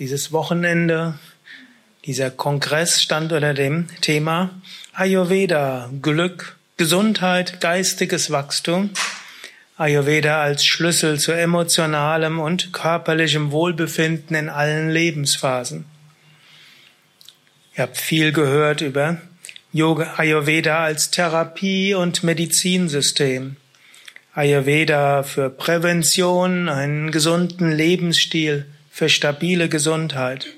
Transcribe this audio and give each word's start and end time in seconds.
Dieses 0.00 0.32
Wochenende, 0.32 1.18
dieser 2.06 2.30
Kongress 2.30 3.02
stand 3.02 3.34
unter 3.34 3.52
dem 3.52 3.86
Thema 4.00 4.48
Ayurveda, 4.94 5.90
Glück, 6.00 6.56
Gesundheit, 6.78 7.60
geistiges 7.60 8.30
Wachstum. 8.30 8.88
Ayurveda 9.76 10.40
als 10.40 10.64
Schlüssel 10.64 11.20
zu 11.20 11.32
emotionalem 11.32 12.40
und 12.40 12.72
körperlichem 12.72 13.50
Wohlbefinden 13.50 14.34
in 14.34 14.48
allen 14.48 14.88
Lebensphasen. 14.88 15.84
Ihr 17.76 17.82
habt 17.82 17.98
viel 17.98 18.32
gehört 18.32 18.80
über 18.80 19.18
Yoga, 19.70 20.14
Ayurveda 20.16 20.82
als 20.82 21.10
Therapie 21.10 21.92
und 21.92 22.24
Medizinsystem. 22.24 23.56
Ayurveda 24.32 25.24
für 25.24 25.50
Prävention, 25.50 26.70
einen 26.70 27.10
gesunden 27.10 27.70
Lebensstil, 27.70 28.64
für 29.00 29.08
stabile 29.08 29.70
Gesundheit. 29.70 30.48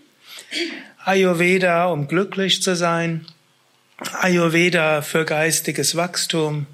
Ayurveda, 1.05 1.87
um 1.87 2.09
glücklich 2.09 2.61
zu 2.61 2.75
sein. 2.75 3.25
Ayurveda 4.21 5.03
für 5.03 5.25
geistiges 5.25 5.95
Wachstum. 5.95 6.67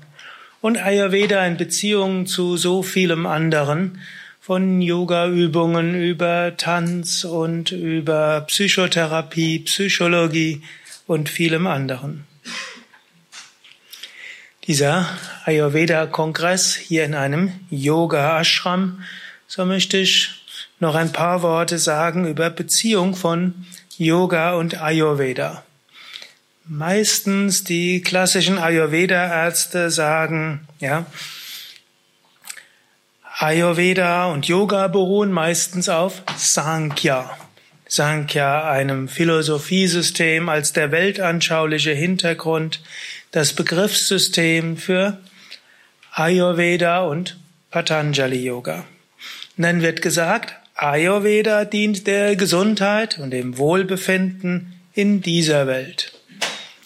Und 0.62 0.78
Ayurveda 0.78 1.46
in 1.46 1.58
Beziehung 1.58 2.24
zu 2.24 2.56
so 2.56 2.82
vielem 2.82 3.26
anderen, 3.26 4.00
von 4.40 4.80
Yoga-Übungen 4.80 5.94
über 5.94 6.56
Tanz 6.56 7.24
und 7.24 7.70
über 7.72 8.46
Psychotherapie, 8.46 9.58
Psychologie 9.58 10.62
und 11.06 11.28
vielem 11.28 11.66
anderen. 11.66 12.26
Dieser 14.66 15.06
Ayurveda-Kongress 15.44 16.76
hier 16.76 17.04
in 17.04 17.14
einem 17.14 17.52
Yoga-Ashram, 17.68 19.02
so 19.46 19.66
möchte 19.66 19.98
ich 19.98 20.37
noch 20.80 20.94
ein 20.94 21.12
paar 21.12 21.42
Worte 21.42 21.78
sagen 21.78 22.26
über 22.26 22.50
Beziehung 22.50 23.14
von 23.16 23.66
Yoga 23.96 24.54
und 24.54 24.80
Ayurveda. 24.80 25.64
Meistens 26.66 27.64
die 27.64 28.02
klassischen 28.02 28.58
Ayurveda-Ärzte 28.58 29.90
sagen, 29.90 30.68
ja, 30.80 31.06
Ayurveda 33.38 34.26
und 34.26 34.48
Yoga 34.48 34.88
beruhen 34.88 35.32
meistens 35.32 35.88
auf 35.88 36.22
Sankhya. 36.36 37.36
Sankhya, 37.86 38.70
einem 38.70 39.08
Philosophiesystem 39.08 40.48
als 40.48 40.72
der 40.72 40.90
weltanschauliche 40.90 41.92
Hintergrund, 41.92 42.82
das 43.30 43.54
Begriffssystem 43.54 44.76
für 44.76 45.18
Ayurveda 46.12 47.02
und 47.02 47.38
Patanjali 47.70 48.44
Yoga. 48.44 48.84
Und 49.56 49.62
dann 49.62 49.82
wird 49.82 50.02
gesagt, 50.02 50.54
Ayurveda 50.80 51.64
dient 51.64 52.06
der 52.06 52.36
Gesundheit 52.36 53.18
und 53.18 53.32
dem 53.32 53.58
Wohlbefinden 53.58 54.80
in 54.94 55.20
dieser 55.20 55.66
Welt. 55.66 56.12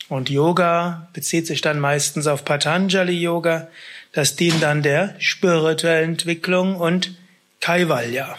Und 0.09 0.31
Yoga 0.31 1.09
bezieht 1.13 1.47
sich 1.47 1.61
dann 1.61 1.79
meistens 1.79 2.27
auf 2.27 2.43
Patanjali 2.47 3.13
Yoga, 3.13 3.69
das 4.13 4.35
dient 4.35 4.63
dann 4.63 4.83
der 4.83 5.15
spirituellen 5.19 6.13
Entwicklung 6.13 6.77
und 6.77 7.15
Kaivalya. 7.61 8.39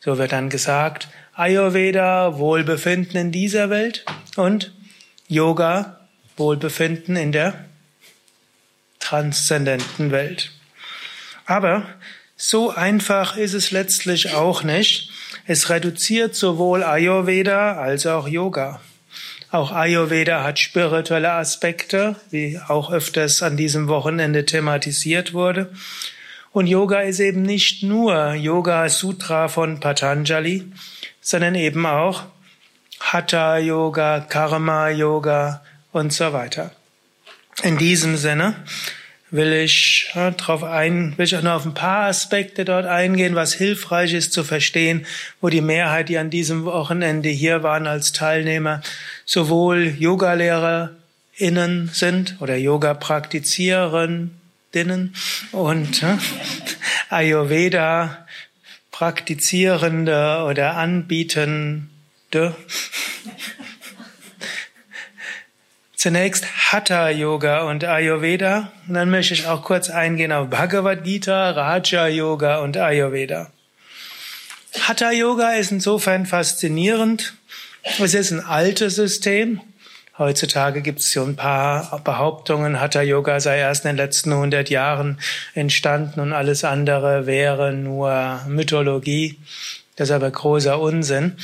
So 0.00 0.18
wird 0.18 0.32
dann 0.32 0.50
gesagt, 0.50 1.08
Ayurveda, 1.32 2.36
Wohlbefinden 2.36 3.18
in 3.18 3.32
dieser 3.32 3.70
Welt 3.70 4.04
und 4.36 4.74
Yoga, 5.26 6.00
Wohlbefinden 6.36 7.16
in 7.16 7.32
der 7.32 7.64
transzendenten 8.98 10.10
Welt. 10.10 10.52
Aber 11.46 11.86
so 12.42 12.70
einfach 12.70 13.36
ist 13.36 13.52
es 13.52 13.70
letztlich 13.70 14.32
auch 14.32 14.62
nicht. 14.62 15.10
Es 15.46 15.68
reduziert 15.68 16.34
sowohl 16.34 16.82
Ayurveda 16.82 17.74
als 17.74 18.06
auch 18.06 18.26
Yoga. 18.26 18.80
Auch 19.50 19.72
Ayurveda 19.72 20.42
hat 20.42 20.58
spirituelle 20.58 21.32
Aspekte, 21.32 22.16
wie 22.30 22.58
auch 22.66 22.90
öfters 22.90 23.42
an 23.42 23.58
diesem 23.58 23.88
Wochenende 23.88 24.46
thematisiert 24.46 25.34
wurde. 25.34 25.70
Und 26.50 26.66
Yoga 26.66 27.00
ist 27.00 27.20
eben 27.20 27.42
nicht 27.42 27.82
nur 27.82 28.32
Yoga 28.32 28.88
Sutra 28.88 29.48
von 29.48 29.78
Patanjali, 29.78 30.64
sondern 31.20 31.54
eben 31.54 31.84
auch 31.84 32.24
Hatha 33.00 33.58
Yoga, 33.58 34.20
Karma 34.20 34.88
Yoga 34.88 35.62
und 35.92 36.10
so 36.14 36.32
weiter. 36.32 36.72
In 37.62 37.76
diesem 37.76 38.16
Sinne 38.16 38.54
will 39.30 39.52
ich 39.52 40.10
ja, 40.14 40.30
darauf 40.30 40.64
ein, 40.64 41.16
will 41.16 41.24
ich 41.24 41.36
auch 41.36 41.42
noch 41.42 41.54
auf 41.54 41.64
ein 41.64 41.74
paar 41.74 42.06
Aspekte 42.06 42.64
dort 42.64 42.86
eingehen, 42.86 43.34
was 43.34 43.54
hilfreich 43.54 44.12
ist 44.12 44.32
zu 44.32 44.44
verstehen, 44.44 45.06
wo 45.40 45.48
die 45.48 45.60
Mehrheit, 45.60 46.08
die 46.08 46.18
an 46.18 46.30
diesem 46.30 46.64
Wochenende 46.64 47.28
hier 47.28 47.62
waren 47.62 47.86
als 47.86 48.12
Teilnehmer, 48.12 48.82
sowohl 49.24 49.94
Yogalehrerinnen 49.98 51.90
sind 51.92 52.36
oder 52.40 52.56
Yoga 52.56 52.94
praktiziererinnen 52.94 55.14
und 55.52 56.04
Ayurveda 57.08 58.26
praktizierende 58.90 60.44
oder 60.46 60.76
anbietende 60.76 62.54
Zunächst 66.00 66.46
Hatha 66.72 67.10
Yoga 67.10 67.68
und 67.68 67.84
Ayurveda. 67.84 68.72
Und 68.88 68.94
dann 68.94 69.10
möchte 69.10 69.34
ich 69.34 69.46
auch 69.46 69.62
kurz 69.62 69.90
eingehen 69.90 70.32
auf 70.32 70.48
Bhagavad 70.48 71.04
Gita, 71.04 71.50
Raja 71.50 72.06
Yoga 72.06 72.60
und 72.60 72.78
Ayurveda. 72.78 73.50
Hatha 74.80 75.10
Yoga 75.10 75.50
ist 75.56 75.72
insofern 75.72 76.24
faszinierend. 76.24 77.34
Es 77.98 78.14
ist 78.14 78.30
ein 78.30 78.40
altes 78.40 78.94
System. 78.94 79.60
Heutzutage 80.16 80.80
gibt 80.80 81.00
es 81.00 81.12
so 81.12 81.22
ein 81.22 81.36
paar 81.36 82.00
Behauptungen, 82.02 82.80
Hatha 82.80 83.02
Yoga 83.02 83.38
sei 83.38 83.58
erst 83.58 83.84
in 83.84 83.90
den 83.90 83.96
letzten 83.98 84.32
100 84.32 84.70
Jahren 84.70 85.20
entstanden 85.52 86.20
und 86.20 86.32
alles 86.32 86.64
andere 86.64 87.26
wäre 87.26 87.74
nur 87.74 88.40
Mythologie. 88.48 89.38
Das 89.96 90.08
ist 90.08 90.14
aber 90.14 90.30
großer 90.30 90.80
Unsinn 90.80 91.36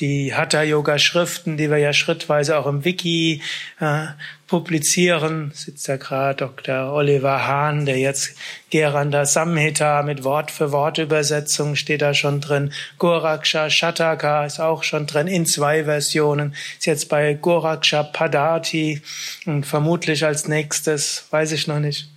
die 0.00 0.34
Hatha-Yoga-Schriften, 0.34 1.56
die 1.56 1.70
wir 1.70 1.78
ja 1.78 1.92
schrittweise 1.92 2.58
auch 2.58 2.66
im 2.66 2.84
Wiki 2.84 3.42
äh, 3.78 4.06
publizieren, 4.46 5.52
sitzt 5.54 5.88
da 5.88 5.96
gerade 5.96 6.36
Dr. 6.36 6.92
Oliver 6.92 7.46
Hahn, 7.46 7.86
der 7.86 7.98
jetzt 7.98 8.36
Geranda 8.70 9.24
Samhita 9.24 10.02
mit 10.02 10.24
Wort-für-Wort-Übersetzung 10.24 11.76
steht 11.76 12.02
da 12.02 12.14
schon 12.14 12.40
drin. 12.40 12.72
Goraksha 12.98 13.70
Shataka 13.70 14.44
ist 14.44 14.58
auch 14.58 14.82
schon 14.82 15.06
drin 15.06 15.28
in 15.28 15.46
zwei 15.46 15.84
Versionen. 15.84 16.54
Ist 16.78 16.86
jetzt 16.86 17.08
bei 17.08 17.34
Goraksha 17.34 18.02
Padati 18.02 19.02
und 19.46 19.66
vermutlich 19.66 20.24
als 20.24 20.48
nächstes, 20.48 21.26
weiß 21.30 21.52
ich 21.52 21.66
noch 21.68 21.78
nicht. 21.78 22.08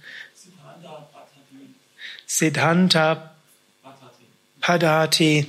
Siddhanta 2.26 3.32
Padati. 4.60 5.46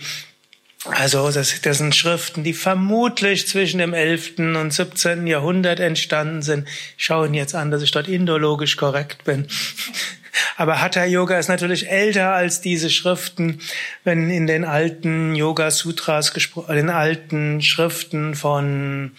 Also 0.84 1.31
das, 1.31 1.61
das 1.62 1.78
sind 1.78 1.97
Schriften, 1.97 2.45
die 2.45 2.53
vermutlich 2.53 3.49
zwischen 3.49 3.78
dem 3.78 3.95
11. 3.95 4.39
und 4.39 4.71
17. 4.72 5.27
Jahrhundert 5.27 5.81
entstanden 5.81 6.43
sind. 6.43 6.69
Ich 6.99 7.06
schaue 7.06 7.27
Ihnen 7.27 7.34
jetzt 7.34 7.55
an, 7.55 7.71
dass 7.71 7.83
ich 7.83 7.91
dort 7.91 8.06
indologisch 8.06 8.77
korrekt 8.77 9.25
bin. 9.25 9.49
Aber 10.56 10.81
Hatha 10.81 11.05
Yoga 11.05 11.39
ist 11.39 11.49
natürlich 11.49 11.89
älter 11.89 12.33
als 12.33 12.61
diese 12.61 12.91
Schriften. 12.91 13.61
Wenn 14.03 14.31
in 14.31 14.47
den 14.47 14.65
alten 14.65 15.34
Yoga 15.34 15.71
Sutras 15.71 16.34
gesprochen, 16.34 16.75
den 16.75 16.91
alten 16.91 17.62
Schriften 17.62 18.34
von 18.34 19.12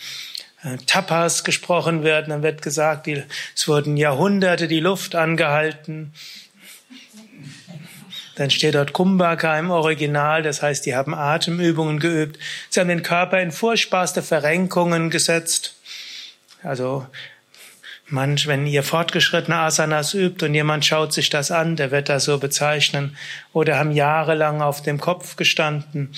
äh, 0.63 0.77
Tapas 0.85 1.43
gesprochen 1.43 2.03
wird, 2.03 2.29
dann 2.29 2.43
wird 2.43 2.61
gesagt, 2.61 3.07
es 3.07 3.67
wurden 3.67 3.97
Jahrhunderte 3.97 4.67
die 4.67 4.81
Luft 4.81 5.15
angehalten 5.15 6.13
dann 8.35 8.49
steht 8.49 8.75
dort 8.75 8.93
Kumbhaka 8.93 9.57
im 9.57 9.71
Original, 9.71 10.43
das 10.43 10.61
heißt, 10.61 10.85
die 10.85 10.95
haben 10.95 11.13
Atemübungen 11.13 11.99
geübt. 11.99 12.37
Sie 12.69 12.79
haben 12.79 12.89
den 12.89 13.03
Körper 13.03 13.41
in 13.41 13.51
furchtbarste 13.51 14.21
Verrenkungen 14.21 15.09
gesetzt. 15.09 15.75
Also, 16.61 17.07
manch, 18.07 18.47
wenn 18.47 18.67
ihr 18.67 18.83
fortgeschrittene 18.83 19.57
Asanas 19.57 20.13
übt 20.13 20.45
und 20.45 20.53
jemand 20.53 20.85
schaut 20.85 21.13
sich 21.13 21.29
das 21.29 21.51
an, 21.51 21.75
der 21.75 21.91
wird 21.91 22.09
das 22.09 22.25
so 22.25 22.37
bezeichnen. 22.37 23.15
Oder 23.53 23.77
haben 23.77 23.91
jahrelang 23.91 24.61
auf 24.61 24.81
dem 24.81 24.99
Kopf 24.99 25.37
gestanden, 25.37 26.13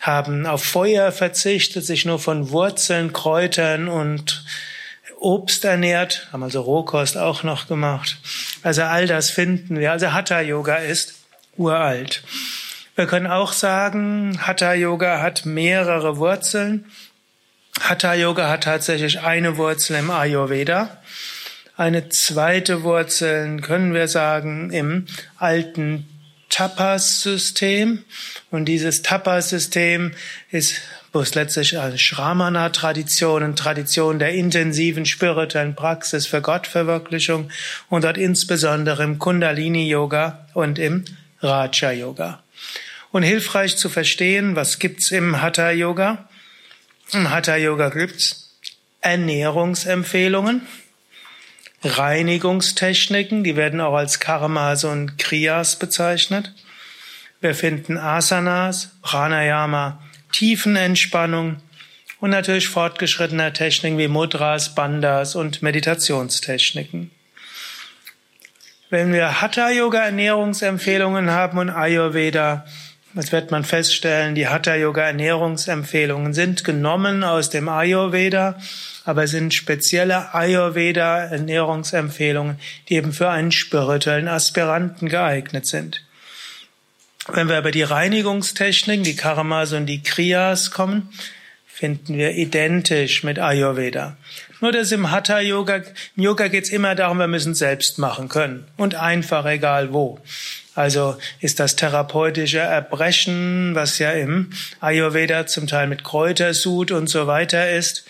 haben 0.00 0.46
auf 0.46 0.64
Feuer 0.64 1.12
verzichtet, 1.12 1.84
sich 1.84 2.04
nur 2.04 2.18
von 2.18 2.50
Wurzeln, 2.50 3.12
Kräutern 3.12 3.88
und 3.88 4.44
Obst 5.18 5.64
ernährt, 5.64 6.28
haben 6.30 6.42
also 6.42 6.60
Rohkost 6.60 7.16
auch 7.16 7.42
noch 7.42 7.68
gemacht. 7.68 8.18
Also 8.62 8.82
all 8.82 9.06
das 9.06 9.30
finden 9.30 9.78
wir. 9.78 9.92
Also 9.92 10.12
Hatha 10.12 10.40
Yoga 10.40 10.76
ist 10.76 11.15
uralt. 11.58 12.22
Wir 12.94 13.06
können 13.06 13.26
auch 13.26 13.52
sagen, 13.52 14.38
Hatha 14.40 14.72
Yoga 14.72 15.20
hat 15.20 15.44
mehrere 15.44 16.16
Wurzeln. 16.16 16.86
Hatha 17.80 18.14
Yoga 18.14 18.48
hat 18.48 18.64
tatsächlich 18.64 19.20
eine 19.20 19.58
Wurzel 19.58 19.96
im 19.96 20.10
Ayurveda. 20.10 20.96
Eine 21.76 22.08
zweite 22.08 22.84
Wurzel 22.84 23.60
können 23.60 23.92
wir 23.92 24.08
sagen 24.08 24.70
im 24.70 25.04
alten 25.36 26.08
Tapas-System. 26.48 28.02
Und 28.50 28.64
dieses 28.64 29.02
Tapas-System 29.02 30.12
ist 30.50 30.80
bloß 31.12 31.34
letztlich 31.34 31.78
als 31.78 32.00
Shramana-Tradition, 32.00 33.56
Tradition 33.56 34.18
der 34.18 34.32
intensiven 34.32 35.04
spirituellen 35.04 35.74
Praxis 35.74 36.26
für 36.26 36.40
Gottverwirklichung 36.40 37.50
und 37.90 38.04
dort 38.04 38.16
insbesondere 38.16 39.02
im 39.02 39.18
Kundalini-Yoga 39.18 40.46
und 40.54 40.78
im 40.78 41.04
Raja-Yoga. 41.46 42.42
Und 43.12 43.22
hilfreich 43.22 43.76
zu 43.76 43.88
verstehen, 43.88 44.56
was 44.56 44.78
gibt's 44.78 45.10
im 45.10 45.40
Hatha-Yoga? 45.40 46.28
Im 47.12 47.30
Hatha-Yoga 47.30 47.88
gibt's 47.90 48.46
Ernährungsempfehlungen, 49.00 50.66
Reinigungstechniken, 51.84 53.44
die 53.44 53.54
werden 53.54 53.80
auch 53.80 53.94
als 53.94 54.18
Karmas 54.18 54.82
und 54.84 55.18
Kriyas 55.18 55.78
bezeichnet. 55.78 56.52
Wir 57.40 57.54
finden 57.54 57.98
Asanas, 57.98 58.90
Pranayama, 59.02 60.02
Tiefenentspannung 60.32 61.58
und 62.18 62.30
natürlich 62.30 62.68
fortgeschrittener 62.68 63.52
Techniken 63.52 63.98
wie 63.98 64.08
Mudras, 64.08 64.74
Bandas 64.74 65.36
und 65.36 65.62
Meditationstechniken. 65.62 67.12
Wenn 68.88 69.12
wir 69.12 69.40
Hatha-Yoga 69.40 70.04
Ernährungsempfehlungen 70.04 71.32
haben 71.32 71.58
und 71.58 71.70
Ayurveda, 71.70 72.64
das 73.14 73.32
wird 73.32 73.50
man 73.50 73.64
feststellen, 73.64 74.36
die 74.36 74.46
Hatha-Yoga 74.46 75.02
Ernährungsempfehlungen 75.02 76.34
sind 76.34 76.62
genommen 76.62 77.24
aus 77.24 77.50
dem 77.50 77.68
Ayurveda, 77.68 78.56
aber 79.04 79.26
sind 79.26 79.54
spezielle 79.54 80.32
Ayurveda 80.34 81.18
Ernährungsempfehlungen, 81.24 82.60
die 82.88 82.94
eben 82.94 83.12
für 83.12 83.28
einen 83.28 83.50
spirituellen 83.50 84.28
Aspiranten 84.28 85.08
geeignet 85.08 85.66
sind. 85.66 86.04
Wenn 87.26 87.48
wir 87.48 87.58
über 87.58 87.72
die 87.72 87.82
Reinigungstechniken, 87.82 89.02
die 89.02 89.16
Karmas 89.16 89.72
und 89.72 89.86
die 89.86 90.04
Kriyas 90.04 90.70
kommen, 90.70 91.10
finden 91.66 92.16
wir 92.16 92.36
identisch 92.36 93.24
mit 93.24 93.40
Ayurveda. 93.40 94.16
Nur 94.60 94.72
dass 94.72 94.92
im 94.92 95.10
Hatha 95.10 95.40
Yoga, 95.40 95.82
im 96.16 96.22
Yoga 96.22 96.48
geht's 96.48 96.70
immer 96.70 96.94
darum, 96.94 97.18
wir 97.18 97.26
müssen 97.26 97.54
selbst 97.54 97.98
machen 97.98 98.28
können 98.28 98.66
und 98.76 98.94
einfach 98.94 99.44
egal 99.46 99.92
wo. 99.92 100.18
Also 100.74 101.16
ist 101.40 101.58
das 101.58 101.76
therapeutische 101.76 102.58
Erbrechen, 102.58 103.74
was 103.74 103.98
ja 103.98 104.12
im 104.12 104.50
Ayurveda 104.80 105.46
zum 105.46 105.66
Teil 105.66 105.86
mit 105.86 106.04
Kräutersud 106.04 106.90
und 106.92 107.08
so 107.08 107.26
weiter 107.26 107.70
ist, 107.70 108.04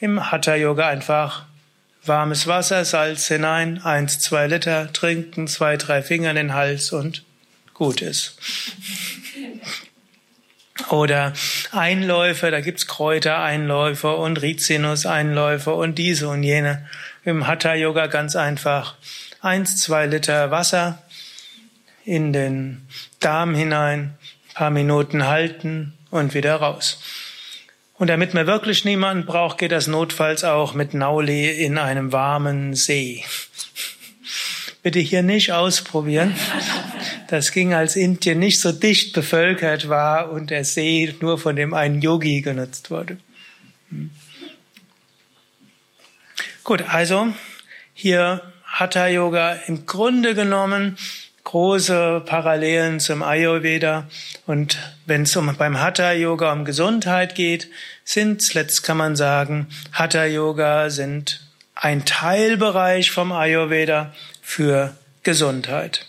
im 0.00 0.30
Hatha 0.30 0.54
Yoga 0.56 0.88
einfach 0.88 1.44
warmes 2.04 2.46
Wasser, 2.46 2.84
Salz 2.84 3.28
hinein, 3.28 3.82
eins, 3.82 4.18
zwei 4.18 4.46
Liter 4.46 4.92
trinken, 4.92 5.46
zwei, 5.46 5.76
drei 5.76 6.02
Finger 6.02 6.30
in 6.30 6.36
den 6.36 6.54
Hals 6.54 6.92
und 6.92 7.22
gut 7.74 8.02
ist. 8.02 8.36
Oder 10.90 11.32
Einläufe, 11.72 12.50
da 12.50 12.60
gibt's 12.60 12.86
Kräutereinläufe 12.86 14.14
und 14.16 14.40
Rizinus-Einläufe 14.40 15.74
und 15.74 15.96
diese 15.96 16.28
und 16.28 16.42
jene. 16.42 16.86
Im 17.24 17.46
Hatha-Yoga 17.46 18.06
ganz 18.06 18.36
einfach. 18.36 18.94
Eins, 19.40 19.76
zwei 19.76 20.06
Liter 20.06 20.50
Wasser 20.50 21.02
in 22.04 22.32
den 22.32 22.86
Darm 23.20 23.54
hinein, 23.54 24.16
paar 24.54 24.70
Minuten 24.70 25.26
halten 25.26 25.94
und 26.10 26.34
wieder 26.34 26.56
raus. 26.56 27.02
Und 27.98 28.08
damit 28.08 28.32
man 28.32 28.46
wirklich 28.46 28.84
niemanden 28.84 29.26
braucht, 29.26 29.58
geht 29.58 29.72
das 29.72 29.88
notfalls 29.88 30.44
auch 30.44 30.72
mit 30.72 30.94
Nauli 30.94 31.50
in 31.50 31.78
einem 31.78 32.12
warmen 32.12 32.74
See. 32.74 33.24
Bitte 34.82 34.98
hier 35.00 35.22
nicht 35.22 35.52
ausprobieren. 35.52 36.34
Das 37.28 37.52
ging, 37.52 37.74
als 37.74 37.96
Indien 37.96 38.38
nicht 38.38 38.60
so 38.60 38.72
dicht 38.72 39.12
bevölkert 39.12 39.88
war 39.88 40.30
und 40.30 40.50
der 40.50 40.64
See 40.64 41.14
nur 41.20 41.38
von 41.38 41.56
dem 41.56 41.74
einen 41.74 42.00
Yogi 42.00 42.40
genutzt 42.40 42.90
wurde. 42.90 43.18
Hm. 43.90 44.10
Gut, 46.64 46.84
also 46.88 47.28
hier 47.92 48.42
Hatha 48.64 49.08
Yoga 49.08 49.54
im 49.66 49.86
Grunde 49.86 50.34
genommen 50.34 50.96
große 51.44 52.22
Parallelen 52.26 53.00
zum 53.00 53.22
Ayurveda. 53.22 54.06
Und 54.46 54.78
wenn 55.06 55.22
es 55.22 55.34
um, 55.34 55.54
beim 55.56 55.80
Hatha 55.80 56.12
Yoga 56.12 56.52
um 56.52 56.66
Gesundheit 56.66 57.34
geht, 57.34 57.70
sind, 58.04 58.52
letzt 58.52 58.82
kann 58.82 58.98
man 58.98 59.16
sagen, 59.16 59.68
Hatha 59.92 60.26
Yoga 60.26 60.90
sind 60.90 61.40
ein 61.74 62.04
Teilbereich 62.04 63.10
vom 63.10 63.32
Ayurveda 63.32 64.12
für 64.48 64.96
Gesundheit. 65.24 66.06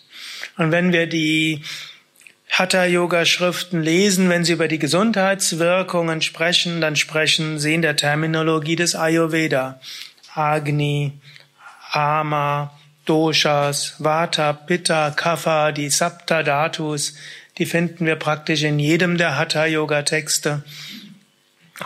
Und 0.56 0.72
wenn 0.72 0.94
wir 0.94 1.08
die 1.08 1.62
Hatha-Yoga-Schriften 2.50 3.84
lesen, 3.84 4.30
wenn 4.30 4.46
sie 4.46 4.54
über 4.54 4.70
die 4.70 4.80
Gesundheitswirkungen 4.80 6.22
sprechen, 6.22 6.80
dann 6.80 6.96
sprechen 6.96 7.60
sie 7.60 7.74
in 7.74 7.82
der 7.82 7.98
Terminologie 7.98 8.78
des 8.78 8.96
Ayurveda. 8.96 9.82
Agni, 10.34 11.20
Ama, 11.92 12.72
Doshas, 13.06 13.96
Vata, 14.00 14.54
Pitta, 14.54 15.12
Kapha, 15.12 15.74
die 15.74 15.90
Sapta 15.90 16.42
Dhatus, 16.42 17.16
die 17.58 17.66
finden 17.66 18.06
wir 18.06 18.16
praktisch 18.16 18.64
in 18.64 18.80
jedem 18.80 19.18
der 19.18 19.38
Hatha-Yoga-Texte. 19.38 20.64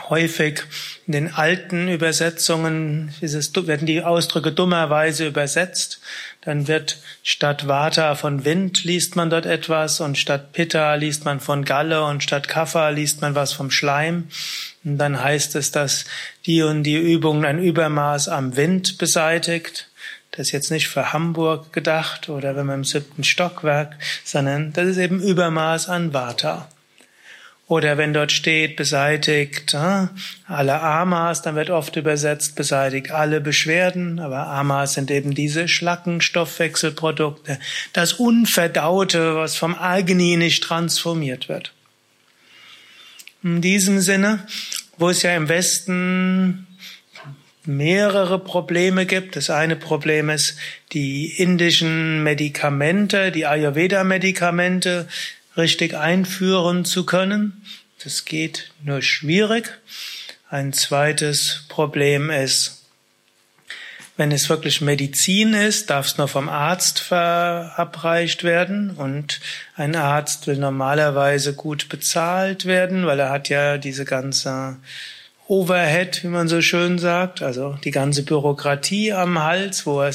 Häufig 0.09 0.63
in 1.05 1.13
den 1.13 1.33
alten 1.35 1.87
Übersetzungen 1.87 3.13
werden 3.21 3.85
die 3.85 4.01
Ausdrücke 4.01 4.51
dummerweise 4.51 5.27
übersetzt. 5.27 6.01
Dann 6.41 6.67
wird 6.67 6.97
statt 7.21 7.67
Vata 7.67 8.15
von 8.15 8.43
Wind 8.43 8.83
liest 8.85 9.15
man 9.15 9.29
dort 9.29 9.45
etwas 9.45 10.01
und 10.01 10.17
statt 10.17 10.51
Pitta 10.51 10.95
liest 10.95 11.25
man 11.25 11.39
von 11.39 11.63
Galle 11.63 12.03
und 12.05 12.23
statt 12.23 12.47
Kapha 12.47 12.89
liest 12.89 13.21
man 13.21 13.35
was 13.35 13.53
vom 13.53 13.69
Schleim. 13.69 14.29
Und 14.83 14.97
dann 14.97 15.23
heißt 15.23 15.55
es, 15.55 15.71
dass 15.71 16.05
die 16.47 16.63
und 16.63 16.83
die 16.83 16.97
Übung 16.97 17.45
ein 17.45 17.59
Übermaß 17.59 18.29
am 18.29 18.55
Wind 18.55 18.97
beseitigt. 18.97 19.89
Das 20.31 20.47
ist 20.47 20.53
jetzt 20.53 20.71
nicht 20.71 20.87
für 20.87 21.13
Hamburg 21.13 21.71
gedacht 21.71 22.29
oder 22.29 22.55
wenn 22.55 22.65
man 22.65 22.79
im 22.79 22.83
siebten 22.83 23.23
Stockwerk, 23.23 23.95
sondern 24.23 24.73
das 24.73 24.87
ist 24.87 24.97
eben 24.97 25.21
Übermaß 25.21 25.87
an 25.87 26.13
Vata. 26.13 26.67
Oder 27.67 27.97
wenn 27.97 28.13
dort 28.13 28.31
steht, 28.31 28.75
beseitigt 28.75 29.73
äh, 29.73 30.07
alle 30.47 30.81
Amas, 30.81 31.41
dann 31.41 31.55
wird 31.55 31.69
oft 31.69 31.95
übersetzt, 31.95 32.55
beseitigt 32.55 33.11
alle 33.11 33.39
Beschwerden. 33.39 34.19
Aber 34.19 34.47
Amas 34.47 34.93
sind 34.93 35.09
eben 35.09 35.33
diese 35.33 35.67
Schlackenstoffwechselprodukte, 35.67 37.57
das 37.93 38.13
Unverdaute, 38.13 39.35
was 39.35 39.55
vom 39.55 39.75
Agni 39.75 40.35
nicht 40.35 40.63
transformiert 40.63 41.47
wird. 41.47 41.73
In 43.43 43.61
diesem 43.61 44.01
Sinne, 44.01 44.45
wo 44.97 45.09
es 45.09 45.21
ja 45.21 45.35
im 45.35 45.47
Westen 45.47 46.67
mehrere 47.65 48.39
Probleme 48.39 49.05
gibt. 49.05 49.35
Das 49.35 49.49
eine 49.49 49.75
Problem 49.75 50.29
ist, 50.29 50.57
die 50.91 51.27
indischen 51.27 52.23
Medikamente, 52.23 53.31
die 53.31 53.45
Ayurveda-Medikamente 53.45 55.07
richtig 55.57 55.95
einführen 55.95 56.85
zu 56.85 57.05
können. 57.05 57.65
Das 58.03 58.25
geht 58.25 58.71
nur 58.83 59.01
schwierig. 59.01 59.79
Ein 60.49 60.73
zweites 60.73 61.65
Problem 61.69 62.29
ist, 62.29 62.83
wenn 64.15 64.31
es 64.31 64.47
wirklich 64.47 64.81
Medizin 64.81 65.55
ist, 65.55 65.89
darf 65.89 66.05
es 66.05 66.17
nur 66.19 66.27
vom 66.27 66.47
Arzt 66.47 66.99
verabreicht 66.99 68.43
werden 68.43 68.91
und 68.91 69.39
ein 69.75 69.95
Arzt 69.95 70.45
will 70.45 70.57
normalerweise 70.57 71.55
gut 71.55 71.89
bezahlt 71.89 72.65
werden, 72.65 73.07
weil 73.07 73.19
er 73.19 73.31
hat 73.31 73.49
ja 73.49 73.79
diese 73.79 74.05
ganze 74.05 74.77
Overhead, 75.47 76.23
wie 76.23 76.27
man 76.27 76.47
so 76.47 76.61
schön 76.61 76.97
sagt, 76.99 77.41
also 77.41 77.77
die 77.83 77.91
ganze 77.91 78.23
Bürokratie 78.23 79.11
am 79.11 79.43
Hals, 79.43 79.85
wo 79.85 80.01
er, 80.01 80.13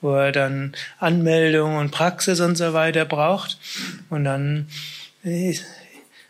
wo 0.00 0.14
er 0.14 0.32
dann 0.32 0.74
Anmeldung 0.98 1.76
und 1.76 1.90
Praxis 1.90 2.40
und 2.40 2.56
so 2.56 2.74
weiter 2.74 3.06
braucht. 3.06 3.58
Und 4.10 4.24
dann, 4.24 4.68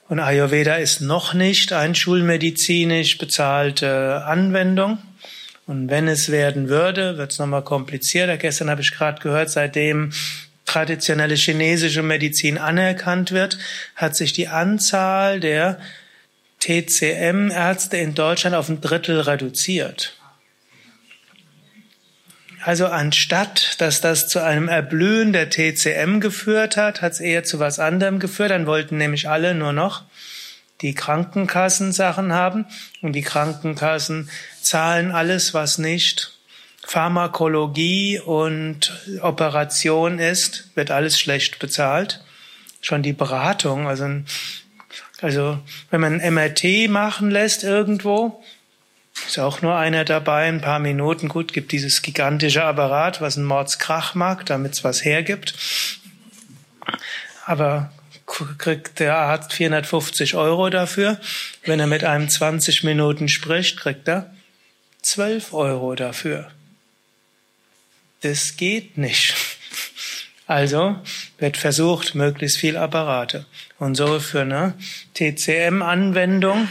und 0.09 0.21
Ayurveda 0.21 0.77
ist 0.77 1.01
noch 1.01 1.35
nicht 1.35 1.73
eine 1.73 1.95
schulmedizinisch 1.95 3.19
bezahlte 3.19 4.25
Anwendung. 4.25 4.99
Und 5.67 5.91
wenn 5.91 6.09
es 6.09 6.31
werden 6.31 6.69
würde, 6.69 7.19
wird 7.19 7.33
es 7.33 7.39
nochmal 7.39 7.63
komplizierter. 7.63 8.39
Gestern 8.39 8.71
habe 8.71 8.81
ich 8.81 8.93
gerade 8.93 9.21
gehört, 9.21 9.51
seitdem 9.51 10.13
traditionelle 10.65 11.35
chinesische 11.35 12.03
Medizin 12.03 12.57
anerkannt 12.57 13.33
wird, 13.33 13.59
hat 13.97 14.15
sich 14.15 14.33
die 14.33 14.49
Anzahl 14.49 15.41
der 15.41 15.79
TCM-Ärzte 16.61 17.97
in 17.97 18.15
Deutschland 18.15 18.57
auf 18.57 18.69
ein 18.69 18.81
Drittel 18.81 19.21
reduziert. 19.21 20.17
Also 22.65 22.87
anstatt, 22.87 23.81
dass 23.81 24.01
das 24.01 24.29
zu 24.29 24.43
einem 24.43 24.69
Erblühen 24.69 25.33
der 25.33 25.49
TCM 25.49 26.21
geführt 26.21 26.77
hat, 26.77 27.03
hat 27.03 27.13
es 27.13 27.21
eher 27.21 27.45
zu 27.45 27.61
was 27.61 27.79
anderem 27.79 28.19
geführt. 28.19 28.51
Dann 28.51 28.67
wollten 28.67 28.97
nämlich 28.97 29.29
alle 29.29 29.55
nur 29.55 29.73
noch 29.73 30.03
die 30.81 30.95
Krankenkassensachen 30.95 32.33
haben 32.33 32.67
und 33.01 33.13
die 33.13 33.23
Krankenkassen 33.23 34.31
zahlen 34.61 35.13
alles, 35.13 35.55
was 35.55 35.79
nicht 35.79 36.39
Pharmakologie 36.85 38.19
und 38.19 38.93
Operation 39.21 40.19
ist, 40.19 40.71
wird 40.75 40.91
alles 40.91 41.19
schlecht 41.19 41.59
bezahlt. 41.59 42.25
schon 42.81 43.03
die 43.03 43.13
Beratung. 43.13 43.89
Also, 43.89 44.09
also 45.21 45.59
wenn 45.91 46.01
man 46.01 46.21
ein 46.21 46.35
MRT 46.35 46.89
machen 46.89 47.31
lässt 47.31 47.65
irgendwo, 47.65 48.43
ist 49.27 49.39
auch 49.39 49.63
nur 49.63 49.77
einer 49.77 50.05
dabei, 50.05 50.47
ein 50.47 50.61
paar 50.61 50.79
Minuten. 50.79 51.29
Gut, 51.29 51.53
gibt 51.53 51.73
dieses 51.73 52.03
gigantische 52.03 52.65
Apparat, 52.65 53.21
was 53.21 53.37
ein 53.37 53.45
Mordskrach 53.45 54.15
mag, 54.15 54.47
damit 54.47 54.75
es 54.75 54.85
was 54.85 55.05
hergibt. 55.05 55.55
Aber 57.45 57.91
kriegt 58.59 59.01
der 59.01 59.17
Arzt 59.17 59.53
450 59.55 60.35
Euro 60.35 60.71
dafür. 60.71 61.19
Wenn 61.65 61.81
er 61.81 61.87
mit 61.87 62.05
einem 62.05 62.29
20 62.29 62.85
Minuten 62.85 63.29
spricht, 63.29 63.79
kriegt 63.79 64.07
er 64.07 64.33
12 65.03 65.53
Euro 65.53 65.95
dafür. 65.95 66.51
Das 68.21 68.57
geht 68.57 68.99
nicht. 68.99 69.48
Also 70.49 70.97
wird 71.39 71.57
versucht, 71.59 72.17
möglichst 72.17 72.57
viel 72.57 72.79
Apparate. 72.79 73.45
Und 73.79 73.97
so 73.97 74.19
für 74.19 74.41
eine 74.41 74.73
TCM-Anwendung 75.15 76.69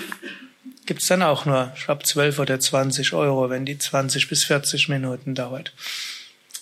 gibt's 0.88 1.06
dann 1.08 1.22
auch 1.22 1.46
nur, 1.46 1.72
ich 1.78 1.86
glaube, 1.86 2.04
12 2.04 2.40
oder 2.40 2.60
20 2.60 3.14
Euro, 3.14 3.52
wenn 3.52 3.66
die 3.66 3.78
20 3.78 4.30
bis 4.30 4.46
40 4.46 4.90
Minuten 4.90 5.36
dauert. 5.36 5.74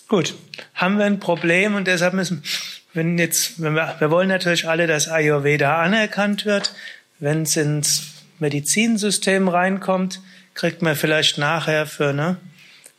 Gut, 0.08 0.34
haben 0.74 0.98
wir 0.98 1.06
ein 1.06 1.18
Problem 1.18 1.74
und 1.74 1.86
deshalb 1.86 2.12
müssen, 2.12 2.42
wenn 2.92 3.16
jetzt, 3.16 3.62
wenn 3.62 3.74
wir, 3.74 3.96
wir 3.98 4.10
wollen 4.10 4.28
natürlich 4.28 4.68
alle, 4.68 4.86
dass 4.86 5.08
Ayurveda 5.08 5.82
anerkannt 5.82 6.44
wird. 6.44 6.74
Wenn 7.18 7.44
es 7.44 7.56
ins 7.56 8.08
Medizinsystem 8.40 9.48
reinkommt, 9.48 10.20
kriegt 10.52 10.82
man 10.82 10.94
vielleicht 10.94 11.38
nachher 11.38 11.86
für 11.86 12.10
eine 12.10 12.36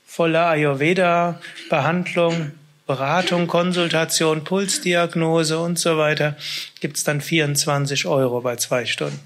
volle 0.07 0.43
Ayurveda-Behandlung, 0.43 2.53
Beratung, 2.87 3.47
Konsultation, 3.47 4.43
Pulsdiagnose 4.43 5.59
und 5.59 5.77
so 5.77 5.97
weiter, 5.97 6.37
gibt's 6.79 7.03
dann 7.03 7.21
24 7.21 8.05
Euro 8.05 8.41
bei 8.41 8.55
zwei 8.55 8.85
Stunden. 8.85 9.19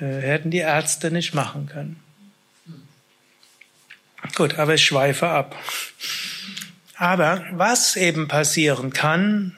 Äh, 0.00 0.20
hätten 0.20 0.50
die 0.50 0.58
Ärzte 0.58 1.10
nicht 1.10 1.34
machen 1.34 1.66
können. 1.66 2.02
Gut, 4.34 4.58
aber 4.58 4.74
ich 4.74 4.84
schweife 4.84 5.28
ab. 5.28 5.56
Aber 6.96 7.44
was 7.52 7.96
eben 7.96 8.28
passieren 8.28 8.92
kann, 8.92 9.56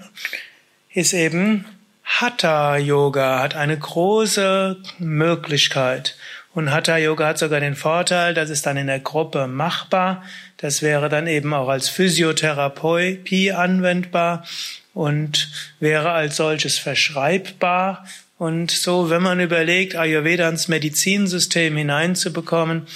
ist 0.91 1.13
eben 1.13 1.65
Hatha 2.05 2.77
Yoga 2.77 3.41
hat 3.41 3.55
eine 3.55 3.79
große 3.79 4.77
Möglichkeit. 4.99 6.17
Und 6.55 6.71
Hatha 6.71 6.99
Yoga 6.99 7.29
hat 7.29 7.39
sogar 7.39 7.61
den 7.61 7.75
Vorteil, 7.75 8.35
dass 8.35 8.51
es 8.51 8.63
dann 8.63 8.77
in 8.77 8.87
der 8.87 9.01
Gruppe 9.01 9.47
machbar. 9.47 10.23
Das 10.63 10.81
wäre 10.81 11.11
dann 11.11 11.27
eben 11.27 11.53
auch 11.53 11.69
als 11.69 11.91
Physiotherapie 11.91 13.53
anwendbar 13.53 14.47
und 14.95 15.51
wäre 15.81 16.13
als 16.13 16.37
solches 16.37 16.79
verschreibbar 16.79 18.05
und 18.43 18.73
so, 18.73 19.09
wenn 19.09 19.23
man 19.23 19.39
überlegt, 19.39 19.95
Ayurveda 19.95 20.49
ins 20.49 20.67
Medizinsystem 20.67 21.77
hineinzubekommen, 21.77 22.89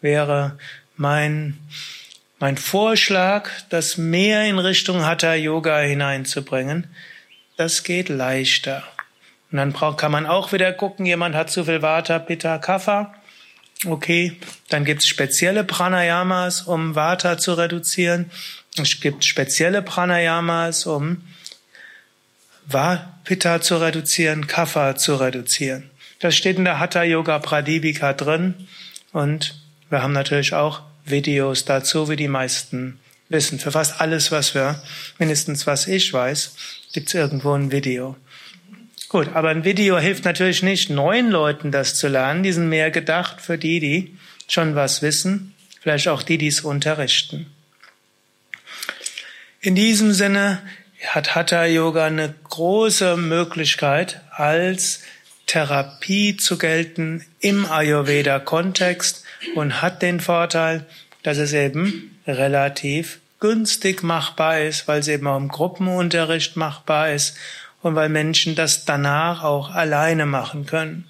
wäre 0.00 0.56
mein, 0.96 1.58
mein 2.38 2.56
Vorschlag, 2.56 3.50
das 3.68 3.98
mehr 3.98 4.46
in 4.46 4.58
Richtung 4.58 5.04
Hatha 5.04 5.34
Yoga 5.34 5.78
hineinzubringen. 5.80 6.86
Das 7.58 7.82
geht 7.82 8.08
leichter. 8.08 8.82
Und 9.52 9.58
dann 9.58 9.74
kann 9.74 10.10
man 10.10 10.24
auch 10.24 10.52
wieder 10.52 10.72
gucken, 10.72 11.04
jemand 11.04 11.34
hat 11.34 11.50
zu 11.50 11.66
viel 11.66 11.82
Vata, 11.82 12.18
Pitta, 12.18 12.56
Kapha. 12.56 13.14
Okay, 13.86 14.36
dann 14.70 14.84
gibt's 14.84 15.06
spezielle 15.06 15.64
Pranayamas, 15.64 16.62
um 16.62 16.94
Vata 16.94 17.38
zu 17.38 17.54
reduzieren. 17.54 18.30
Es 18.76 19.00
gibt 19.00 19.24
spezielle 19.24 19.82
Pranayamas, 19.82 20.86
um 20.86 21.22
Pitta 23.24 23.60
zu 23.60 23.76
reduzieren, 23.76 24.46
Kapha 24.46 24.96
zu 24.96 25.16
reduzieren. 25.16 25.90
Das 26.20 26.34
steht 26.34 26.56
in 26.56 26.64
der 26.64 26.78
Hatha 26.78 27.02
Yoga 27.02 27.38
Pradipika 27.38 28.14
drin 28.14 28.54
und 29.12 29.60
wir 29.90 30.02
haben 30.02 30.12
natürlich 30.12 30.54
auch 30.54 30.80
Videos 31.04 31.64
dazu, 31.64 32.08
wie 32.08 32.16
die 32.16 32.28
meisten 32.28 32.98
wissen. 33.28 33.58
Für 33.58 33.72
fast 33.72 34.00
alles, 34.00 34.32
was 34.32 34.54
wir, 34.54 34.82
mindestens 35.18 35.66
was 35.66 35.86
ich 35.86 36.12
weiß, 36.12 36.56
gibt's 36.92 37.14
irgendwo 37.14 37.52
ein 37.52 37.70
Video. 37.70 38.16
Gut, 39.14 39.28
aber 39.32 39.50
ein 39.50 39.62
Video 39.62 39.96
hilft 39.96 40.24
natürlich 40.24 40.64
nicht 40.64 40.90
neuen 40.90 41.30
Leuten 41.30 41.70
das 41.70 41.94
zu 41.94 42.08
lernen. 42.08 42.42
Die 42.42 42.50
sind 42.50 42.68
mehr 42.68 42.90
gedacht 42.90 43.40
für 43.40 43.56
die, 43.56 43.78
die 43.78 44.18
schon 44.48 44.74
was 44.74 45.02
wissen, 45.02 45.54
vielleicht 45.80 46.08
auch 46.08 46.24
die, 46.24 46.36
die 46.36 46.48
es 46.48 46.62
unterrichten. 46.62 47.46
In 49.60 49.76
diesem 49.76 50.12
Sinne 50.12 50.62
hat 51.06 51.36
Hatha 51.36 51.64
Yoga 51.64 52.06
eine 52.06 52.34
große 52.42 53.16
Möglichkeit 53.16 54.20
als 54.32 55.04
Therapie 55.46 56.36
zu 56.36 56.58
gelten 56.58 57.24
im 57.38 57.70
Ayurveda 57.70 58.40
Kontext 58.40 59.22
und 59.54 59.80
hat 59.80 60.02
den 60.02 60.18
Vorteil, 60.18 60.86
dass 61.22 61.38
es 61.38 61.52
eben 61.52 62.18
relativ 62.26 63.20
günstig 63.38 64.02
machbar 64.02 64.62
ist, 64.62 64.88
weil 64.88 64.98
es 64.98 65.06
eben 65.06 65.28
auch 65.28 65.36
im 65.36 65.50
Gruppenunterricht 65.50 66.56
machbar 66.56 67.12
ist 67.12 67.36
und 67.84 67.94
weil 67.94 68.08
Menschen 68.08 68.54
das 68.54 68.86
danach 68.86 69.42
auch 69.42 69.70
alleine 69.70 70.24
machen 70.24 70.64
können. 70.64 71.04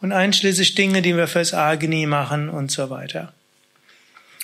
Und 0.00 0.12
einschließlich 0.12 0.74
Dinge, 0.74 1.02
die 1.02 1.14
wir 1.14 1.28
fürs 1.28 1.52
Agni 1.52 2.06
machen 2.06 2.48
und 2.48 2.70
so 2.70 2.88
weiter. 2.88 3.32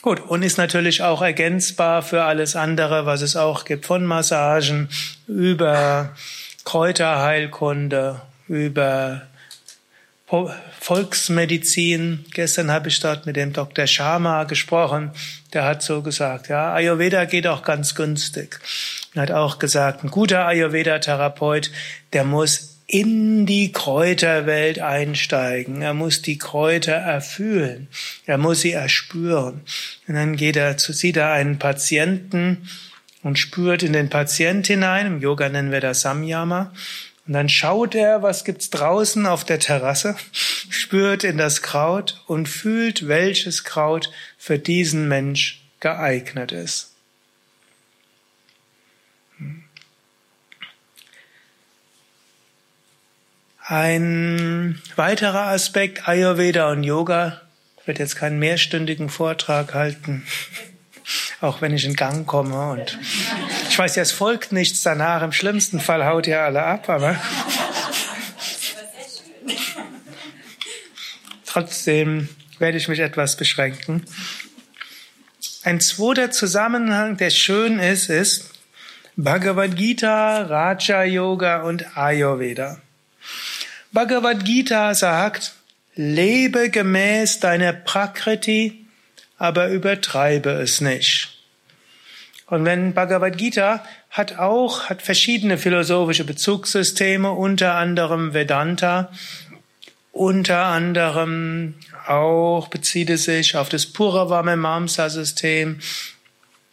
Gut, 0.02 0.20
und 0.20 0.42
ist 0.42 0.58
natürlich 0.58 1.02
auch 1.02 1.22
ergänzbar 1.22 2.02
für 2.02 2.24
alles 2.24 2.54
andere, 2.54 3.06
was 3.06 3.22
es 3.22 3.34
auch 3.34 3.64
gibt, 3.64 3.86
von 3.86 4.04
Massagen 4.04 4.90
über 5.26 6.14
Kräuterheilkunde, 6.64 8.20
über 8.46 9.22
Volksmedizin. 10.80 12.26
Gestern 12.34 12.70
habe 12.70 12.88
ich 12.88 13.00
dort 13.00 13.24
mit 13.24 13.36
dem 13.36 13.54
Dr. 13.54 13.86
Sharma 13.86 14.44
gesprochen. 14.44 15.12
Der 15.54 15.64
hat 15.64 15.82
so 15.82 16.02
gesagt, 16.02 16.48
ja, 16.48 16.74
Ayurveda 16.74 17.24
geht 17.24 17.46
auch 17.46 17.62
ganz 17.62 17.94
günstig. 17.94 18.60
Er 19.14 19.22
hat 19.22 19.30
auch 19.30 19.58
gesagt, 19.58 20.04
ein 20.04 20.10
guter 20.10 20.46
Ayurveda-Therapeut, 20.46 21.70
der 22.12 22.24
muss 22.24 22.74
in 22.86 23.46
die 23.46 23.72
Kräuterwelt 23.72 24.78
einsteigen. 24.78 25.80
Er 25.80 25.94
muss 25.94 26.20
die 26.20 26.36
Kräuter 26.36 26.92
erfühlen. 26.92 27.88
Er 28.26 28.38
muss 28.38 28.60
sie 28.60 28.72
erspüren. 28.72 29.62
Und 30.06 30.14
dann 30.14 30.36
geht 30.36 30.56
er 30.56 30.76
zu, 30.76 30.92
sieht 30.92 31.16
er 31.16 31.32
einen 31.32 31.58
Patienten 31.58 32.68
und 33.22 33.38
spürt 33.38 33.82
in 33.82 33.94
den 33.94 34.10
Patient 34.10 34.66
hinein. 34.66 35.06
Im 35.06 35.20
Yoga 35.20 35.48
nennen 35.48 35.72
wir 35.72 35.80
das 35.80 36.02
Samyama. 36.02 36.72
Und 37.26 37.32
dann 37.32 37.48
schaut 37.48 37.94
er, 37.94 38.22
was 38.22 38.44
gibt's 38.44 38.68
draußen 38.68 39.24
auf 39.26 39.44
der 39.44 39.58
Terrasse, 39.58 40.14
spürt 40.68 41.24
in 41.24 41.38
das 41.38 41.62
Kraut 41.62 42.22
und 42.26 42.50
fühlt, 42.50 43.08
welches 43.08 43.64
Kraut 43.64 44.10
für 44.36 44.58
diesen 44.58 45.08
Mensch 45.08 45.62
geeignet 45.80 46.52
ist. 46.52 46.93
Ein 53.66 54.82
weiterer 54.96 55.46
Aspekt 55.46 56.06
Ayurveda 56.06 56.70
und 56.70 56.84
Yoga 56.84 57.40
ich 57.84 57.88
werde 57.88 58.00
jetzt 58.00 58.16
keinen 58.16 58.38
mehrstündigen 58.38 59.10
Vortrag 59.10 59.74
halten, 59.74 60.26
auch 61.42 61.60
wenn 61.60 61.74
ich 61.74 61.84
in 61.84 61.96
Gang 61.96 62.26
komme 62.26 62.70
und 62.70 62.98
ich 63.68 63.78
weiß 63.78 63.96
ja, 63.96 64.02
es 64.02 64.10
folgt 64.10 64.52
nichts 64.52 64.80
danach. 64.80 65.20
Im 65.22 65.32
schlimmsten 65.32 65.80
Fall 65.80 66.06
haut 66.06 66.26
ihr 66.26 66.40
alle 66.40 66.62
ab, 66.62 66.88
aber 66.88 67.20
trotzdem 71.44 72.30
werde 72.58 72.78
ich 72.78 72.88
mich 72.88 73.00
etwas 73.00 73.36
beschränken. 73.36 74.06
Ein 75.62 75.80
zweiter 75.80 76.30
Zusammenhang, 76.30 77.18
der 77.18 77.28
schön 77.28 77.78
ist, 77.78 78.08
ist 78.08 78.50
Bhagavad 79.16 79.76
Gita, 79.76 80.44
Raja 80.44 81.04
Yoga 81.04 81.64
und 81.64 81.98
Ayurveda. 81.98 82.80
Bhagavad 83.94 84.44
Gita 84.44 84.92
sagt, 84.92 85.52
lebe 85.94 86.68
gemäß 86.68 87.38
deiner 87.38 87.72
Prakriti, 87.72 88.86
aber 89.38 89.68
übertreibe 89.68 90.50
es 90.50 90.80
nicht. 90.80 91.38
Und 92.48 92.64
wenn 92.64 92.92
Bhagavad 92.92 93.38
Gita 93.38 93.84
hat 94.10 94.40
auch, 94.40 94.90
hat 94.90 95.00
verschiedene 95.00 95.58
philosophische 95.58 96.24
Bezugssysteme, 96.24 97.30
unter 97.30 97.76
anderem 97.76 98.34
Vedanta, 98.34 99.12
unter 100.10 100.64
anderem 100.64 101.74
auch 102.08 102.66
bezieht 102.66 103.10
es 103.10 103.26
sich 103.26 103.56
auf 103.56 103.68
das 103.68 103.86
Puravamamamsa-System, 103.86 105.78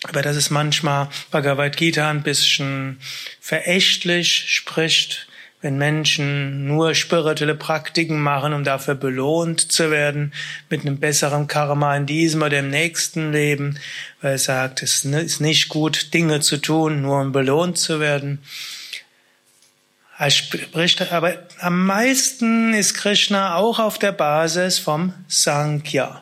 aber 0.10 0.24
das 0.24 0.38
ist 0.38 0.50
manchmal 0.50 1.08
Bhagavad 1.30 1.78
Gita 1.78 2.10
ein 2.10 2.24
bisschen 2.24 3.00
verächtlich 3.40 4.46
spricht 4.48 5.28
wenn 5.62 5.78
Menschen 5.78 6.66
nur 6.66 6.96
spirituelle 6.96 7.56
Praktiken 7.56 8.20
machen, 8.20 8.54
um 8.54 8.64
dafür 8.64 8.96
belohnt 8.96 9.72
zu 9.72 9.92
werden, 9.92 10.34
mit 10.70 10.82
einem 10.82 11.00
besseren 11.00 11.48
Karma 11.48 11.96
in 11.96 12.08
diesem 12.08 12.42
oder 12.42 12.60
im 12.60 12.70
nächsten 12.70 13.32
Leben, 13.32 13.78
weil 14.22 14.34
er 14.34 14.38
sagt, 14.40 14.82
es 14.82 15.06
ist 15.06 15.40
nicht 15.40 15.70
gut, 15.70 16.14
Dinge 16.14 16.40
zu 16.40 16.58
tun, 16.58 17.04
nur 17.04 17.22
um 17.22 17.32
belohnt 17.32 17.78
zu 17.78 18.00
werden. 18.00 18.40
Er 20.18 20.32
aber 21.12 21.34
am 21.60 21.86
meisten 21.86 22.76
ist 22.76 22.94
Krishna 22.94 23.56
auch 23.56 23.80
auf 23.80 23.98
der 23.98 24.12
Basis 24.12 24.78
vom 24.78 25.14
Sankhya. 25.28 26.22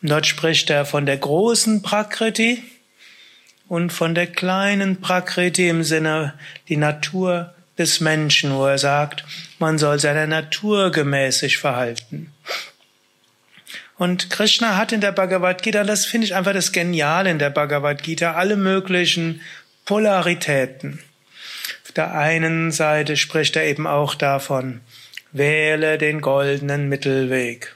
Und 0.00 0.10
dort 0.10 0.26
spricht 0.26 0.70
er 0.70 0.84
von 0.84 1.06
der 1.06 1.16
großen 1.16 1.82
Prakriti 1.82 2.62
und 3.66 3.92
von 3.92 4.14
der 4.14 4.28
kleinen 4.28 5.00
Prakriti 5.00 5.68
im 5.68 5.82
Sinne 5.82 6.34
die 6.68 6.76
Natur 6.76 7.55
des 7.78 8.00
Menschen, 8.00 8.54
wo 8.54 8.66
er 8.66 8.78
sagt, 8.78 9.24
man 9.58 9.78
soll 9.78 9.98
seiner 9.98 10.26
Natur 10.26 10.90
gemäßig 10.90 11.58
verhalten. 11.58 12.32
Und 13.98 14.28
Krishna 14.30 14.76
hat 14.76 14.92
in 14.92 15.00
der 15.00 15.12
Bhagavad 15.12 15.62
Gita, 15.62 15.84
das 15.84 16.04
finde 16.04 16.26
ich 16.26 16.34
einfach 16.34 16.52
das 16.52 16.72
Geniale 16.72 17.30
in 17.30 17.38
der 17.38 17.50
Bhagavad 17.50 18.02
Gita, 18.02 18.32
alle 18.34 18.56
möglichen 18.56 19.40
Polaritäten. 19.86 21.00
Auf 21.84 21.92
der 21.92 22.14
einen 22.14 22.72
Seite 22.72 23.16
spricht 23.16 23.56
er 23.56 23.64
eben 23.64 23.86
auch 23.86 24.14
davon, 24.14 24.80
wähle 25.32 25.96
den 25.96 26.20
goldenen 26.20 26.88
Mittelweg. 26.88 27.74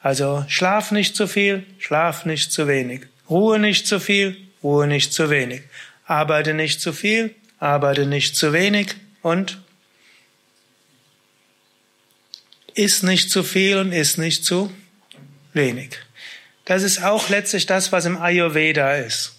Also 0.00 0.44
schlaf 0.48 0.90
nicht 0.90 1.16
zu 1.16 1.26
viel, 1.26 1.64
schlaf 1.78 2.24
nicht 2.24 2.52
zu 2.52 2.68
wenig. 2.68 3.02
Ruhe 3.28 3.58
nicht 3.58 3.86
zu 3.86 4.00
viel, 4.00 4.36
Ruhe 4.62 4.86
nicht 4.86 5.12
zu 5.12 5.30
wenig. 5.30 5.62
Arbeite 6.06 6.54
nicht 6.54 6.80
zu 6.80 6.92
viel, 6.92 7.34
arbeite 7.64 8.04
nicht 8.04 8.36
zu 8.36 8.52
wenig 8.52 8.94
und 9.22 9.58
iss 12.74 13.02
nicht 13.02 13.30
zu 13.30 13.42
viel 13.42 13.78
und 13.78 13.92
iss 13.92 14.18
nicht 14.18 14.44
zu 14.44 14.70
wenig. 15.54 15.96
Das 16.66 16.82
ist 16.82 17.02
auch 17.02 17.30
letztlich 17.30 17.66
das, 17.66 17.90
was 17.90 18.04
im 18.04 18.20
Ayurveda 18.20 18.96
ist. 18.96 19.36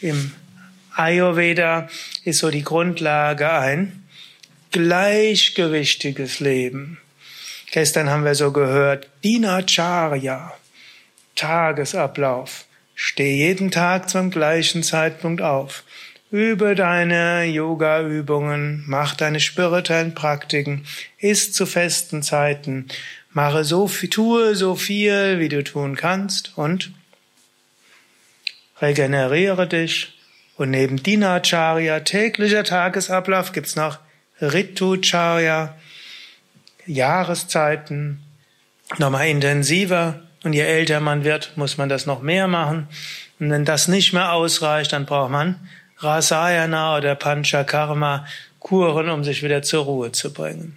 Im 0.00 0.32
Ayurveda 0.94 1.88
ist 2.24 2.38
so 2.38 2.50
die 2.50 2.62
Grundlage 2.62 3.50
ein 3.50 4.04
gleichgewichtiges 4.70 6.38
Leben. 6.38 6.98
Gestern 7.72 8.08
haben 8.08 8.24
wir 8.24 8.34
so 8.34 8.52
gehört, 8.52 9.08
Dinacharya, 9.24 10.52
Tagesablauf. 11.34 12.66
Steh 12.94 13.34
jeden 13.36 13.70
Tag 13.70 14.10
zum 14.10 14.30
gleichen 14.30 14.82
Zeitpunkt 14.82 15.40
auf. 15.40 15.84
Übe 16.30 16.76
deine 16.76 17.44
Yoga-Übungen, 17.46 18.84
mach 18.86 19.16
deine 19.16 19.40
spirituellen 19.40 20.14
Praktiken, 20.14 20.86
iss 21.18 21.52
zu 21.52 21.66
festen 21.66 22.22
Zeiten, 22.22 22.86
mache 23.32 23.64
so 23.64 23.88
viel, 23.88 24.10
tue 24.10 24.54
so 24.54 24.76
viel, 24.76 25.40
wie 25.40 25.48
du 25.48 25.64
tun 25.64 25.96
kannst 25.96 26.56
und 26.56 26.92
regeneriere 28.80 29.66
dich. 29.66 30.16
Und 30.56 30.70
neben 30.70 31.02
Dinacharya, 31.02 32.00
täglicher 32.00 32.62
Tagesablauf, 32.62 33.50
gibt's 33.50 33.74
noch 33.74 33.98
Ritucharya, 34.40 35.76
Jahreszeiten, 36.86 38.22
nochmal 38.98 39.26
intensiver. 39.26 40.22
Und 40.44 40.52
je 40.52 40.60
älter 40.60 41.00
man 41.00 41.24
wird, 41.24 41.56
muss 41.56 41.76
man 41.76 41.88
das 41.88 42.06
noch 42.06 42.22
mehr 42.22 42.46
machen. 42.46 42.86
Und 43.40 43.50
wenn 43.50 43.64
das 43.64 43.88
nicht 43.88 44.12
mehr 44.12 44.32
ausreicht, 44.32 44.92
dann 44.92 45.06
braucht 45.06 45.32
man 45.32 45.56
Rasayana 46.00 46.96
oder 46.96 47.14
Panchakarma 47.14 48.26
Kuren, 48.58 49.08
um 49.08 49.24
sich 49.24 49.42
wieder 49.42 49.62
zur 49.62 49.84
Ruhe 49.84 50.12
zu 50.12 50.32
bringen. 50.32 50.76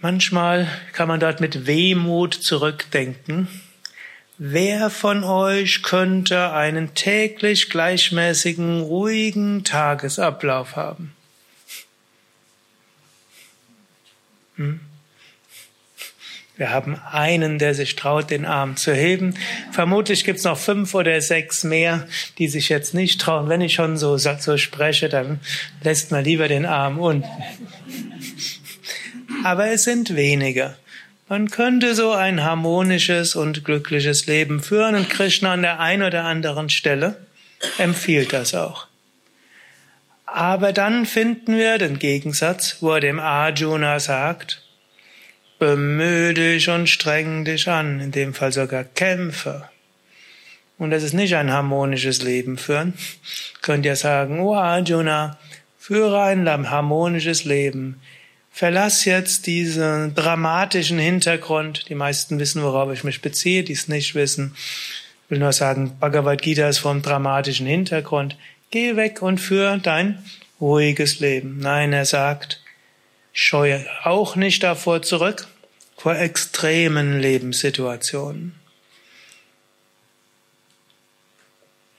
Manchmal 0.00 0.68
kann 0.92 1.08
man 1.08 1.18
dort 1.18 1.40
mit 1.40 1.66
Wehmut 1.66 2.34
zurückdenken. 2.34 3.48
Wer 4.36 4.90
von 4.90 5.24
euch 5.24 5.82
könnte 5.82 6.52
einen 6.52 6.94
täglich 6.94 7.70
gleichmäßigen, 7.70 8.82
ruhigen 8.82 9.64
Tagesablauf 9.64 10.76
haben? 10.76 11.12
Hm? 14.54 14.87
Wir 16.58 16.70
haben 16.70 17.00
einen, 17.12 17.60
der 17.60 17.72
sich 17.72 17.94
traut, 17.94 18.30
den 18.30 18.44
Arm 18.44 18.76
zu 18.76 18.92
heben. 18.92 19.34
Vermutlich 19.70 20.24
gibt's 20.24 20.42
noch 20.42 20.58
fünf 20.58 20.92
oder 20.92 21.20
sechs 21.20 21.62
mehr, 21.62 22.08
die 22.38 22.48
sich 22.48 22.68
jetzt 22.68 22.94
nicht 22.94 23.20
trauen. 23.20 23.48
Wenn 23.48 23.60
ich 23.60 23.74
schon 23.74 23.96
so, 23.96 24.16
so 24.18 24.56
spreche, 24.58 25.08
dann 25.08 25.38
lässt 25.84 26.10
man 26.10 26.24
lieber 26.24 26.48
den 26.48 26.66
Arm 26.66 26.98
unten. 26.98 27.28
Aber 29.44 29.68
es 29.68 29.84
sind 29.84 30.16
weniger. 30.16 30.76
Man 31.28 31.48
könnte 31.48 31.94
so 31.94 32.10
ein 32.10 32.42
harmonisches 32.42 33.36
und 33.36 33.64
glückliches 33.64 34.26
Leben 34.26 34.60
führen 34.60 34.96
und 34.96 35.08
Krishna 35.08 35.52
an 35.52 35.62
der 35.62 35.78
einen 35.78 36.02
oder 36.02 36.24
anderen 36.24 36.70
Stelle 36.70 37.24
empfiehlt 37.78 38.32
das 38.32 38.54
auch. 38.54 38.88
Aber 40.26 40.72
dann 40.72 41.06
finden 41.06 41.56
wir 41.56 41.78
den 41.78 42.00
Gegensatz, 42.00 42.78
wo 42.80 42.92
er 42.94 43.00
dem 43.00 43.20
Arjuna 43.20 44.00
sagt, 44.00 44.62
Bemühe 45.58 46.34
dich 46.34 46.68
und 46.68 46.88
streng 46.88 47.44
dich 47.44 47.68
an, 47.68 48.00
in 48.00 48.12
dem 48.12 48.34
Fall 48.34 48.52
sogar 48.52 48.84
kämpfe. 48.84 49.68
Und 50.78 50.90
das 50.90 51.02
ist 51.02 51.14
nicht 51.14 51.34
ein 51.34 51.52
harmonisches 51.52 52.22
Leben 52.22 52.56
führen. 52.56 52.94
Könnt 53.62 53.84
ihr 53.84 53.96
sagen, 53.96 54.40
oh 54.40 54.54
Arjuna, 54.54 55.38
führe 55.78 56.22
ein 56.22 56.70
harmonisches 56.70 57.44
Leben. 57.44 58.00
Verlass 58.52 59.04
jetzt 59.04 59.46
diesen 59.46 60.14
dramatischen 60.14 60.98
Hintergrund. 60.98 61.88
Die 61.88 61.94
meisten 61.94 62.38
wissen, 62.38 62.62
worauf 62.62 62.92
ich 62.92 63.04
mich 63.04 63.20
beziehe, 63.20 63.62
die 63.62 63.72
es 63.72 63.88
nicht 63.88 64.14
wissen. 64.14 64.54
Ich 64.56 65.30
will 65.30 65.38
nur 65.38 65.52
sagen, 65.52 65.96
Bhagavad 66.00 66.42
Gita 66.42 66.68
ist 66.68 66.78
vom 66.78 67.02
dramatischen 67.02 67.66
Hintergrund. 67.66 68.36
Geh 68.70 68.96
weg 68.96 69.22
und 69.22 69.38
führe 69.38 69.78
dein 69.78 70.24
ruhiges 70.60 71.20
Leben. 71.20 71.58
Nein, 71.58 71.92
er 71.92 72.04
sagt, 72.04 72.60
scheue 73.38 73.86
auch 74.02 74.34
nicht 74.34 74.64
davor 74.64 75.00
zurück, 75.00 75.46
vor 75.96 76.16
extremen 76.16 77.20
Lebenssituationen. 77.20 78.58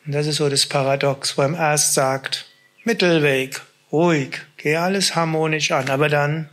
Und 0.06 0.12
das 0.12 0.28
ist 0.28 0.36
so 0.36 0.50
das 0.50 0.66
Paradox, 0.66 1.38
wo 1.38 1.44
er 1.44 1.54
erst 1.54 1.94
sagt, 1.94 2.46
Mittelweg, 2.84 3.62
ruhig, 3.90 4.42
geh 4.58 4.76
alles 4.76 5.16
harmonisch 5.16 5.72
an, 5.72 5.90
aber 5.90 6.10
dann 6.10 6.50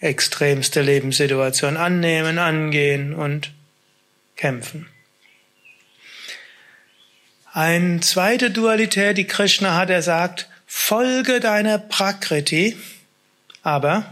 extremste 0.00 0.82
Lebenssituation 0.82 1.76
annehmen, 1.76 2.38
angehen 2.40 3.14
und 3.14 3.52
kämpfen. 4.34 4.88
Eine 7.52 8.00
zweite 8.00 8.50
Dualität, 8.50 9.18
die 9.18 9.26
Krishna 9.26 9.76
hat, 9.76 9.88
er 9.88 10.02
sagt, 10.02 10.48
folge 10.66 11.38
deiner 11.38 11.78
Prakriti, 11.78 12.76
aber 13.66 14.04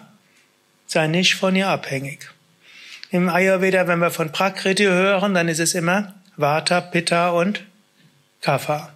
sei 0.86 1.06
nicht 1.06 1.36
von 1.36 1.54
ihr 1.54 1.68
abhängig. 1.68 2.28
Im 3.12 3.28
Ayurveda, 3.28 3.86
wenn 3.86 4.00
wir 4.00 4.10
von 4.10 4.32
Prakriti 4.32 4.82
hören, 4.82 5.32
dann 5.32 5.46
ist 5.46 5.60
es 5.60 5.74
immer 5.74 6.14
Vata, 6.36 6.80
Pitta 6.80 7.30
und 7.30 7.62
Kapha. 8.40 8.92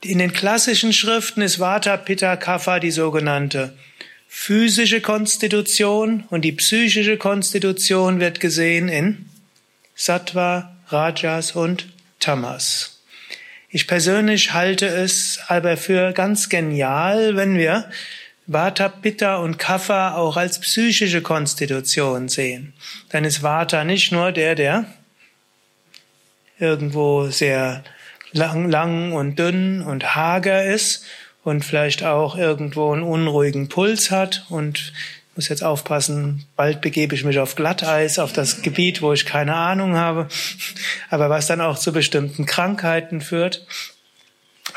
In 0.00 0.18
den 0.18 0.32
klassischen 0.32 0.92
Schriften 0.92 1.42
ist 1.42 1.58
Vata, 1.58 1.96
Pitta, 1.96 2.36
Kapha 2.36 2.78
die 2.78 2.92
sogenannte 2.92 3.76
physische 4.28 5.00
Konstitution 5.00 6.22
und 6.30 6.42
die 6.42 6.52
psychische 6.52 7.16
Konstitution 7.16 8.20
wird 8.20 8.38
gesehen 8.38 8.88
in 8.88 9.28
Sattva, 9.96 10.76
Rajas 10.86 11.50
und 11.56 11.88
Tamas. 12.20 13.00
Ich 13.70 13.88
persönlich 13.88 14.52
halte 14.52 14.86
es 14.86 15.40
aber 15.48 15.76
für 15.76 16.12
ganz 16.12 16.48
genial, 16.48 17.34
wenn 17.34 17.58
wir 17.58 17.90
Vata, 18.50 18.88
Pitta 18.88 19.36
und 19.36 19.58
Kapha 19.58 20.14
auch 20.14 20.38
als 20.38 20.58
psychische 20.58 21.20
Konstitution 21.20 22.30
sehen. 22.30 22.72
Dann 23.10 23.24
ist 23.24 23.42
Vata 23.42 23.84
nicht 23.84 24.10
nur 24.10 24.32
der, 24.32 24.54
der 24.54 24.86
irgendwo 26.58 27.28
sehr 27.28 27.84
lang, 28.32 28.70
lang 28.70 29.12
und 29.12 29.38
dünn 29.38 29.82
und 29.82 30.14
hager 30.14 30.64
ist 30.64 31.04
und 31.44 31.62
vielleicht 31.62 32.02
auch 32.04 32.38
irgendwo 32.38 32.90
einen 32.90 33.02
unruhigen 33.02 33.68
Puls 33.68 34.10
hat 34.10 34.46
und 34.48 34.94
muss 35.36 35.50
jetzt 35.50 35.62
aufpassen, 35.62 36.46
bald 36.56 36.80
begebe 36.80 37.14
ich 37.14 37.24
mich 37.24 37.38
auf 37.38 37.54
Glatteis, 37.54 38.18
auf 38.18 38.32
das 38.32 38.62
Gebiet, 38.62 39.02
wo 39.02 39.12
ich 39.12 39.26
keine 39.26 39.56
Ahnung 39.56 39.94
habe, 39.94 40.26
aber 41.10 41.28
was 41.28 41.46
dann 41.46 41.60
auch 41.60 41.78
zu 41.78 41.92
bestimmten 41.92 42.46
Krankheiten 42.46 43.20
führt. 43.20 43.66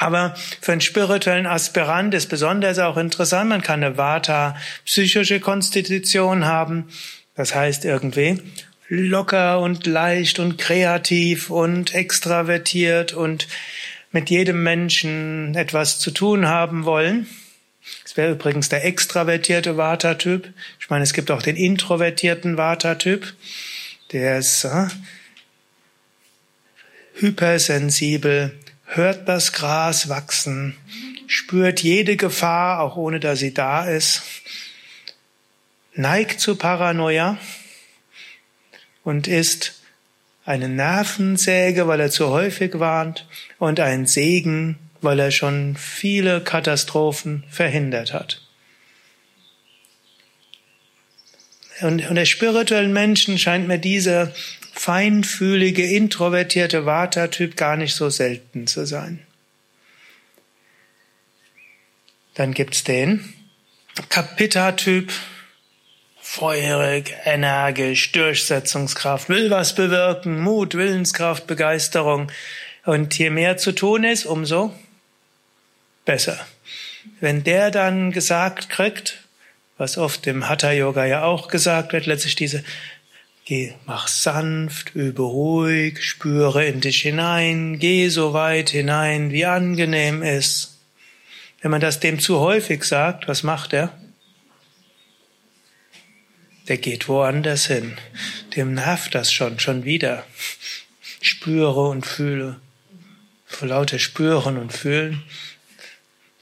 Aber 0.02 0.34
für 0.62 0.72
einen 0.72 0.82
spirituellen 0.82 1.46
Aspirant 1.46 2.16
ist 2.16 2.26
besonders 2.26 2.80
auch 2.80 2.98
interessant, 2.98 3.50
man 3.50 3.62
kann 3.62 3.84
eine 3.84 4.00
Vata 4.00 4.56
psychische 4.84 5.40
Konstitution 5.40 6.46
haben, 6.46 6.90
das 7.36 7.54
heißt 7.54 7.86
irgendwie 7.86 8.42
locker 8.88 9.60
und 9.60 9.86
leicht 9.86 10.40
und 10.40 10.58
kreativ 10.58 11.52
und 11.52 11.94
extravertiert 11.94 13.14
und 13.14 13.48
mit 14.12 14.32
jedem 14.32 14.64
Menschen 14.64 15.54
etwas 15.54 16.00
zu 16.00 16.10
tun 16.10 16.48
haben 16.48 16.86
wollen. 16.86 17.28
Das 18.02 18.18
wäre 18.18 18.32
übrigens 18.32 18.70
der 18.70 18.84
extravertierte 18.84 19.78
Vata-Typ. 19.78 20.52
Ich 20.80 20.90
meine, 20.90 21.04
es 21.04 21.14
gibt 21.14 21.30
auch 21.30 21.44
den 21.44 21.56
introvertierten 21.56 22.58
Vata-Typ. 22.58 23.36
Der 24.14 24.40
ist 24.40 24.64
äh, 24.64 24.88
hypersensibel, 27.20 28.58
hört 28.94 29.28
das 29.28 29.54
Gras 29.54 30.10
wachsen, 30.10 30.76
spürt 31.28 31.82
jede 31.82 32.18
Gefahr, 32.18 32.82
auch 32.82 32.98
ohne 32.98 33.20
dass 33.20 33.40
sie 33.40 33.54
da 33.54 33.86
ist, 33.86 34.22
neigt 35.94 36.40
zu 36.40 36.56
Paranoia 36.56 37.38
und 39.04 39.28
ist 39.28 39.82
eine 40.44 40.68
Nervensäge, 40.68 41.88
weil 41.88 42.02
er 42.02 42.12
zu 42.12 42.30
häufig 42.30 42.80
warnt 42.80 43.28
und 43.60 43.80
ein 43.80 44.06
Segen, 44.06 44.78
weil 45.02 45.20
er 45.20 45.32
schon 45.32 45.78
viele 45.78 46.42
Katastrophen 46.42 47.46
verhindert 47.50 48.12
hat. 48.12 48.42
Und, 51.82 52.04
der 52.10 52.26
spirituellen 52.26 52.94
Menschen 52.94 53.40
scheint 53.40 53.68
mir 53.68 53.80
dieser 53.80 54.34
feinfühlige, 54.74 55.86
introvertierte 55.86 56.86
Vata-Typ 56.86 57.58
gar 57.58 57.78
nicht 57.78 57.96
so 57.96 58.10
selten 58.10 58.68
zu 58.68 58.86
sein. 58.86 59.20
Dann 62.34 62.54
gibt's 62.54 62.84
den 62.84 63.34
Kapita-Typ, 64.10 65.12
feurig, 66.22 67.14
energisch, 67.26 68.14
Durchsetzungskraft, 68.14 69.28
will 69.28 69.50
was 69.50 69.76
bewirken, 69.76 70.40
Mut, 70.40 70.76
Willenskraft, 70.76 71.46
Begeisterung. 71.46 72.32
Und 72.86 73.18
je 73.18 73.30
mehr 73.30 73.58
zu 73.58 73.74
tun 73.74 74.06
ist, 74.06 74.26
umso 74.26 74.74
besser. 76.06 76.40
Wenn 77.20 77.44
der 77.44 77.70
dann 77.70 78.12
gesagt 78.12 78.70
kriegt, 78.70 79.20
was 79.78 79.98
oft 79.98 80.26
im 80.28 80.48
Hatha 80.48 80.72
Yoga 80.72 81.06
ja 81.06 81.24
auch 81.24 81.48
gesagt 81.48 81.92
wird, 81.92 82.06
letztlich 82.06 82.36
diese 82.36 82.64
Geh, 83.52 83.74
mach 83.86 84.08
sanft, 84.08 84.96
übe 84.96 85.24
ruhig, 85.24 86.02
spüre 86.02 86.64
in 86.64 86.80
dich 86.80 87.02
hinein, 87.02 87.80
geh 87.80 88.08
so 88.08 88.32
weit 88.32 88.70
hinein, 88.70 89.32
wie 89.32 89.46
angenehm 89.46 90.24
ist. 90.24 90.80
Wenn 91.60 91.72
man 91.72 91.82
das 91.82 92.00
dem 92.00 92.22
zu 92.22 92.40
häufig 92.40 92.86
sagt, 92.86 93.28
was 93.28 93.44
macht 93.44 93.74
er? 93.74 93.92
Der 96.70 96.78
geht 96.78 97.10
woanders 97.10 97.66
hin. 97.66 97.98
Dem 98.56 98.74
nervt 98.76 99.16
das 99.16 99.34
schon, 99.34 99.60
schon 99.60 99.84
wieder. 99.84 100.26
Spüre 101.20 101.90
und 101.90 102.06
fühle. 102.06 102.58
Vor 103.46 103.68
lauter 103.68 104.00
Spüren 104.00 104.58
und 104.58 104.72
Fühlen. 104.72 105.24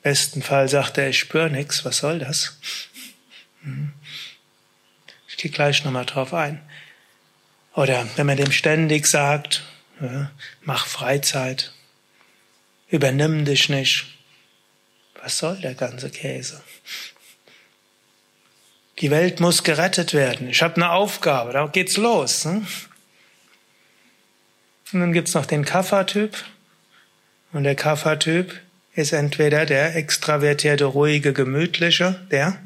Besten 0.04 0.44
Fall 0.44 0.70
sagt 0.70 1.00
er, 1.00 1.10
ich 1.10 1.18
spüre 1.18 1.50
nichts, 1.50 1.84
was 1.84 1.98
soll 1.98 2.20
das? 2.20 2.60
Hm. 3.64 3.94
Ich 5.28 5.38
gehe 5.38 5.50
gleich 5.50 5.84
nochmal 5.84 6.06
drauf 6.06 6.36
ein. 6.36 6.62
Oder 7.80 8.06
wenn 8.18 8.26
man 8.26 8.36
dem 8.36 8.52
ständig 8.52 9.08
sagt, 9.08 9.64
ja, 10.02 10.30
mach 10.64 10.86
Freizeit, 10.86 11.72
übernimm 12.90 13.46
dich 13.46 13.70
nicht. 13.70 14.06
Was 15.22 15.38
soll 15.38 15.56
der 15.62 15.76
ganze 15.76 16.10
Käse? 16.10 16.62
Die 19.00 19.10
Welt 19.12 19.40
muss 19.40 19.64
gerettet 19.64 20.14
werden. 20.14 20.50
Ich 20.50 20.62
habe 20.62 20.76
eine 20.76 20.92
Aufgabe, 20.92 21.54
da 21.54 21.68
geht's 21.68 21.96
los. 21.96 22.44
Hm? 22.44 22.68
Und 24.92 25.00
dann 25.00 25.14
gibt's 25.14 25.34
noch 25.34 25.46
den 25.46 25.64
Kaffertyp. 25.64 26.36
Und 27.54 27.64
der 27.64 27.76
Kaffertyp 27.76 28.60
ist 28.94 29.14
entweder 29.14 29.66
der 29.66 29.96
extravertierte, 29.96 30.84
ruhige, 30.84 31.32
gemütliche, 31.32 32.28
der 32.30 32.60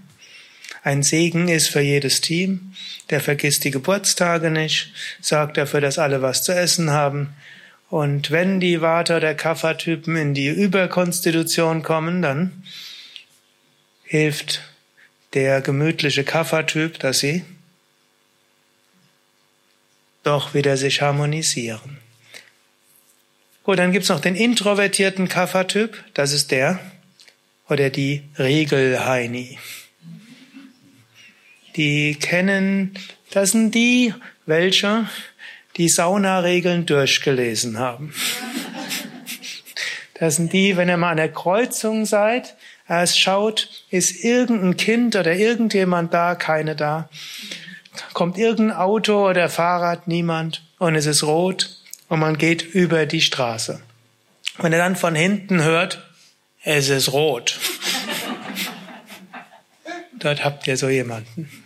ein 0.83 1.01
Segen 1.01 1.47
ist 1.47 1.69
für 1.69 1.79
jedes 1.79 2.19
Team. 2.19 2.73
Der 3.09 3.21
vergisst 3.21 3.63
die 3.63 3.71
Geburtstage 3.71 4.51
nicht, 4.51 4.91
sorgt 5.21 5.57
dafür, 5.57 5.79
dass 5.79 5.97
alle 5.97 6.21
was 6.21 6.43
zu 6.43 6.53
essen 6.53 6.91
haben. 6.91 7.33
Und 7.89 8.31
wenn 8.31 8.59
die 8.59 8.81
Vata- 8.81 9.17
oder 9.17 9.33
Kapha-Typen 9.33 10.15
in 10.17 10.33
die 10.33 10.49
Überkonstitution 10.49 11.83
kommen, 11.83 12.21
dann 12.21 12.63
hilft 14.03 14.61
der 15.33 15.61
gemütliche 15.61 16.23
Kapha-Typ, 16.23 16.99
dass 16.99 17.19
sie 17.19 17.45
doch 20.23 20.53
wieder 20.53 20.75
sich 20.75 21.01
harmonisieren. 21.01 21.97
Gut, 23.63 23.79
dann 23.79 23.93
gibt's 23.93 24.09
noch 24.09 24.19
den 24.19 24.35
introvertierten 24.35 25.29
Kapha-Typ, 25.29 26.03
das 26.13 26.33
ist 26.33 26.51
der 26.51 26.79
oder 27.69 27.89
die 27.89 28.23
Regelheini 28.37 29.57
die 31.75 32.15
kennen, 32.15 32.97
das 33.31 33.51
sind 33.51 33.73
die, 33.73 34.13
welche 34.45 35.07
die 35.77 35.89
Saunaregeln 35.89 36.85
durchgelesen 36.85 37.79
haben. 37.79 38.13
Das 40.13 40.35
sind 40.35 40.53
die, 40.53 40.77
wenn 40.77 40.89
ihr 40.89 40.97
mal 40.97 41.11
an 41.11 41.17
der 41.17 41.31
Kreuzung 41.31 42.05
seid, 42.05 42.55
erst 42.87 43.19
schaut, 43.19 43.69
ist 43.89 44.23
irgendein 44.23 44.77
Kind 44.77 45.15
oder 45.15 45.33
irgendjemand 45.33 46.13
da, 46.13 46.35
keine 46.35 46.75
da. 46.75 47.09
Kommt 48.13 48.37
irgendein 48.37 48.77
Auto 48.77 49.27
oder 49.27 49.49
Fahrrad, 49.49 50.07
niemand. 50.07 50.63
Und 50.77 50.95
es 50.95 51.07
ist 51.07 51.23
rot 51.23 51.77
und 52.07 52.19
man 52.19 52.37
geht 52.37 52.61
über 52.61 53.05
die 53.05 53.21
Straße. 53.21 53.81
Wenn 54.59 54.73
er 54.73 54.79
dann 54.79 54.95
von 54.95 55.15
hinten 55.15 55.63
hört, 55.63 56.07
es 56.61 56.89
ist 56.89 57.11
rot. 57.11 57.59
Dort 60.19 60.45
habt 60.45 60.67
ihr 60.67 60.77
so 60.77 60.89
jemanden 60.89 61.62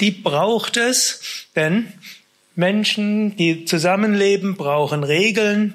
die 0.00 0.10
braucht 0.10 0.76
es, 0.76 1.46
denn 1.56 1.92
Menschen, 2.54 3.36
die 3.36 3.64
zusammenleben, 3.64 4.56
brauchen 4.56 5.04
Regeln. 5.04 5.74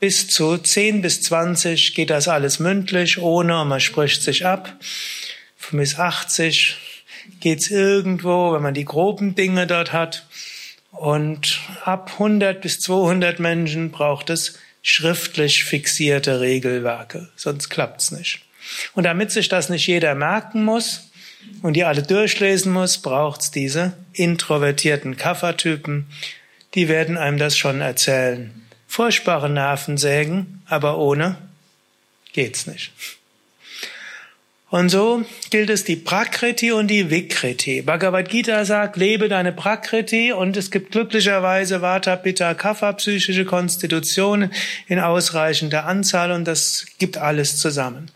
Bis 0.00 0.26
zu 0.28 0.58
10 0.58 1.00
bis 1.00 1.22
20 1.22 1.94
geht 1.94 2.10
das 2.10 2.26
alles 2.26 2.58
mündlich, 2.58 3.18
ohne, 3.18 3.64
man 3.64 3.80
spricht 3.80 4.22
sich 4.22 4.44
ab. 4.44 4.74
Bis 5.70 5.98
80 5.98 6.76
geht's 7.40 7.70
irgendwo, 7.70 8.52
wenn 8.52 8.62
man 8.62 8.74
die 8.74 8.84
groben 8.84 9.34
Dinge 9.34 9.66
dort 9.66 9.92
hat. 9.92 10.26
Und 10.90 11.60
ab 11.84 12.10
100 12.14 12.60
bis 12.60 12.80
200 12.80 13.38
Menschen 13.38 13.90
braucht 13.90 14.28
es 14.28 14.58
schriftlich 14.82 15.64
fixierte 15.64 16.40
Regelwerke, 16.40 17.30
sonst 17.36 17.70
klappt's 17.70 18.10
nicht. 18.10 18.40
Und 18.94 19.04
damit 19.04 19.30
sich 19.30 19.48
das 19.48 19.68
nicht 19.68 19.86
jeder 19.86 20.14
merken 20.14 20.64
muss, 20.64 21.11
und 21.62 21.74
die 21.74 21.84
alle 21.84 22.02
durchlesen 22.02 22.72
muss, 22.72 22.98
braucht's 22.98 23.50
diese 23.50 23.92
introvertierten 24.12 25.16
Kaffertypen, 25.16 26.06
die 26.74 26.88
werden 26.88 27.16
einem 27.16 27.38
das 27.38 27.56
schon 27.56 27.80
erzählen. 27.80 28.50
Furchtbare 28.86 29.48
Nervensägen, 29.48 30.62
aber 30.66 30.98
ohne 30.98 31.36
geht's 32.32 32.66
nicht. 32.66 32.92
Und 34.72 34.88
so 34.88 35.22
gilt 35.50 35.68
es 35.68 35.84
die 35.84 35.96
Prakriti 35.96 36.72
und 36.72 36.86
die 36.88 37.10
Vikriti. 37.10 37.82
Bhagavad 37.82 38.30
Gita 38.30 38.64
sagt, 38.64 38.96
lebe 38.96 39.28
deine 39.28 39.52
Prakriti 39.52 40.32
und 40.32 40.56
es 40.56 40.70
gibt 40.70 40.92
glücklicherweise 40.92 41.82
Vata, 41.82 42.16
Pitta, 42.16 42.54
Kapha, 42.54 42.94
psychische 42.94 43.44
Konstitutionen 43.44 44.50
in 44.88 44.98
ausreichender 44.98 45.84
Anzahl 45.84 46.32
und 46.32 46.46
das 46.46 46.86
gibt 46.98 47.18
alles 47.18 47.58
zusammen. 47.58 48.10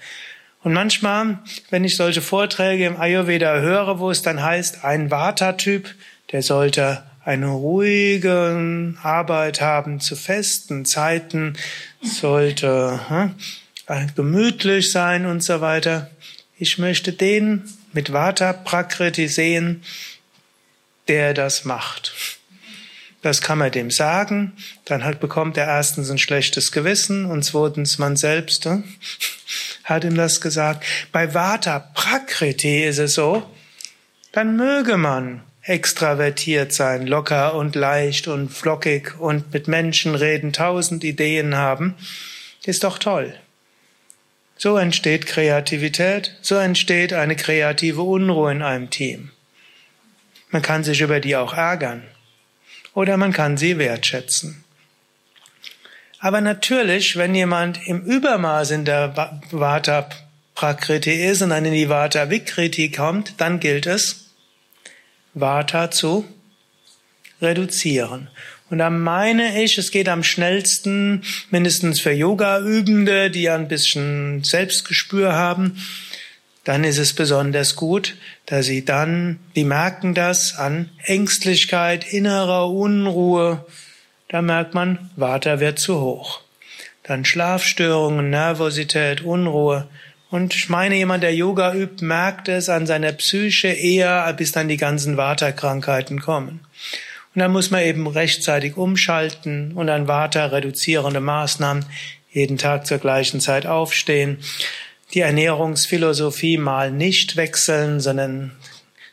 Und 0.66 0.72
manchmal, 0.72 1.38
wenn 1.70 1.84
ich 1.84 1.94
solche 1.94 2.20
Vorträge 2.20 2.86
im 2.86 3.00
Ayurveda 3.00 3.60
höre, 3.60 4.00
wo 4.00 4.10
es 4.10 4.22
dann 4.22 4.42
heißt, 4.42 4.82
ein 4.82 5.12
Vata-Typ, 5.12 5.94
der 6.32 6.42
sollte 6.42 7.04
eine 7.24 7.50
ruhige 7.50 8.96
Arbeit 9.00 9.60
haben 9.60 10.00
zu 10.00 10.16
festen 10.16 10.84
Zeiten, 10.84 11.52
sollte 12.02 12.98
hm, 13.08 13.36
gemütlich 14.16 14.90
sein 14.90 15.26
und 15.26 15.40
so 15.44 15.60
weiter. 15.60 16.10
Ich 16.58 16.78
möchte 16.78 17.12
den 17.12 17.62
mit 17.92 18.12
Vata 18.12 18.52
Prakriti 18.52 19.28
sehen, 19.28 19.84
der 21.06 21.32
das 21.32 21.64
macht. 21.64 22.12
Das 23.22 23.40
kann 23.40 23.58
man 23.58 23.70
dem 23.70 23.92
sagen, 23.92 24.52
dann 24.84 25.04
halt 25.04 25.20
bekommt 25.20 25.56
er 25.58 25.66
erstens 25.66 26.10
ein 26.10 26.18
schlechtes 26.18 26.72
Gewissen 26.72 27.24
und 27.24 27.44
zweitens 27.44 27.98
man 27.98 28.16
selbst 28.16 28.64
hm, 28.64 28.82
hat 29.86 30.04
ihm 30.04 30.16
das 30.16 30.40
gesagt. 30.40 30.84
Bei 31.12 31.32
Vata 31.32 31.78
Prakriti 31.94 32.84
ist 32.84 32.98
es 32.98 33.14
so, 33.14 33.48
dann 34.32 34.56
möge 34.56 34.98
man 34.98 35.42
extravertiert 35.62 36.72
sein, 36.72 37.06
locker 37.06 37.54
und 37.54 37.74
leicht 37.74 38.28
und 38.28 38.50
flockig 38.50 39.18
und 39.18 39.52
mit 39.52 39.68
Menschen 39.68 40.14
reden, 40.14 40.52
tausend 40.52 41.02
Ideen 41.04 41.56
haben, 41.56 41.94
ist 42.64 42.84
doch 42.84 42.98
toll. 42.98 43.34
So 44.58 44.76
entsteht 44.76 45.26
Kreativität, 45.26 46.36
so 46.42 46.56
entsteht 46.56 47.12
eine 47.12 47.36
kreative 47.36 48.02
Unruhe 48.02 48.52
in 48.52 48.62
einem 48.62 48.90
Team. 48.90 49.30
Man 50.50 50.62
kann 50.62 50.84
sich 50.84 51.00
über 51.00 51.20
die 51.20 51.36
auch 51.36 51.54
ärgern 51.54 52.02
oder 52.92 53.16
man 53.16 53.32
kann 53.32 53.56
sie 53.56 53.78
wertschätzen. 53.78 54.64
Aber 56.18 56.40
natürlich, 56.40 57.16
wenn 57.16 57.34
jemand 57.34 57.86
im 57.86 58.02
Übermaß 58.02 58.70
in 58.70 58.84
der 58.84 59.14
Vata 59.50 60.08
Prakriti 60.54 61.12
ist 61.12 61.42
und 61.42 61.50
dann 61.50 61.66
in 61.66 61.74
die 61.74 61.88
Vata 61.88 62.30
Vikriti 62.30 62.90
kommt, 62.90 63.34
dann 63.38 63.60
gilt 63.60 63.86
es, 63.86 64.30
Vata 65.34 65.90
zu 65.90 66.24
reduzieren. 67.42 68.28
Und 68.70 68.78
da 68.78 68.90
meine 68.90 69.62
ich, 69.62 69.78
es 69.78 69.90
geht 69.90 70.08
am 70.08 70.24
schnellsten, 70.24 71.22
mindestens 71.50 72.00
für 72.00 72.10
Yoga-Übende, 72.10 73.30
die 73.30 73.42
ja 73.42 73.54
ein 73.54 73.68
bisschen 73.68 74.42
Selbstgespür 74.42 75.34
haben, 75.34 75.76
dann 76.64 76.82
ist 76.82 76.98
es 76.98 77.12
besonders 77.12 77.76
gut, 77.76 78.16
dass 78.46 78.66
sie 78.66 78.84
dann, 78.84 79.38
die 79.54 79.62
merken 79.62 80.14
das 80.14 80.56
an 80.56 80.90
Ängstlichkeit, 81.04 82.12
innerer 82.12 82.68
Unruhe, 82.68 83.64
da 84.28 84.42
merkt 84.42 84.74
man, 84.74 85.10
Vata 85.16 85.60
wird 85.60 85.78
zu 85.78 86.00
hoch. 86.00 86.40
Dann 87.02 87.24
Schlafstörungen, 87.24 88.30
Nervosität, 88.30 89.20
Unruhe. 89.20 89.86
Und 90.30 90.54
ich 90.54 90.68
meine, 90.68 90.96
jemand, 90.96 91.22
der 91.22 91.34
Yoga 91.34 91.72
übt, 91.72 92.04
merkt 92.04 92.48
es 92.48 92.68
an 92.68 92.86
seiner 92.86 93.12
Psyche 93.12 93.68
eher, 93.68 94.32
bis 94.32 94.50
dann 94.50 94.68
die 94.68 94.76
ganzen 94.76 95.16
Vata-Krankheiten 95.16 96.20
kommen. 96.20 96.60
Und 97.34 97.40
dann 97.40 97.52
muss 97.52 97.70
man 97.70 97.82
eben 97.82 98.06
rechtzeitig 98.06 98.76
umschalten 98.76 99.72
und 99.72 99.88
an 99.88 100.08
Vata 100.08 100.46
reduzierende 100.46 101.20
Maßnahmen 101.20 101.84
jeden 102.30 102.58
Tag 102.58 102.86
zur 102.86 102.98
gleichen 102.98 103.40
Zeit 103.40 103.66
aufstehen. 103.66 104.38
Die 105.14 105.20
Ernährungsphilosophie 105.20 106.58
mal 106.58 106.90
nicht 106.90 107.36
wechseln, 107.36 108.00
sondern 108.00 108.52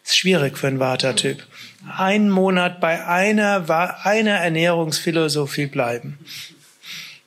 ist 0.04 0.18
schwierig 0.18 0.58
für 0.58 0.68
einen 0.68 0.80
Vata-Typ. 0.80 1.46
Ein 1.90 2.30
Monat 2.30 2.80
bei 2.80 3.06
einer, 3.06 3.70
einer 4.06 4.38
Ernährungsphilosophie 4.38 5.66
bleiben. 5.66 6.18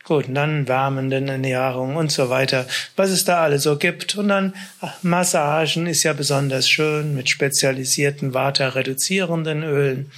Gut, 0.05 0.29
und 0.29 0.35
dann 0.37 0.69
wärmenden 0.69 1.29
Ernährung 1.29 1.97
und 1.97 2.13
so 2.13 2.31
weiter, 2.31 2.67
was 2.95 3.11
es 3.11 3.25
da 3.25 3.43
alles 3.43 3.65
so 3.65 3.77
gibt. 3.77 4.15
Und 4.15 4.29
dann 4.29 4.55
Massagen 5.03 5.87
ist 5.87 6.05
ja 6.05 6.13
besonders 6.13 6.69
schön 6.69 7.15
mit 7.17 7.29
spezialisierten 7.29 8.33
Vata-reduzierenden 8.33 9.65
Ölen 9.65 10.13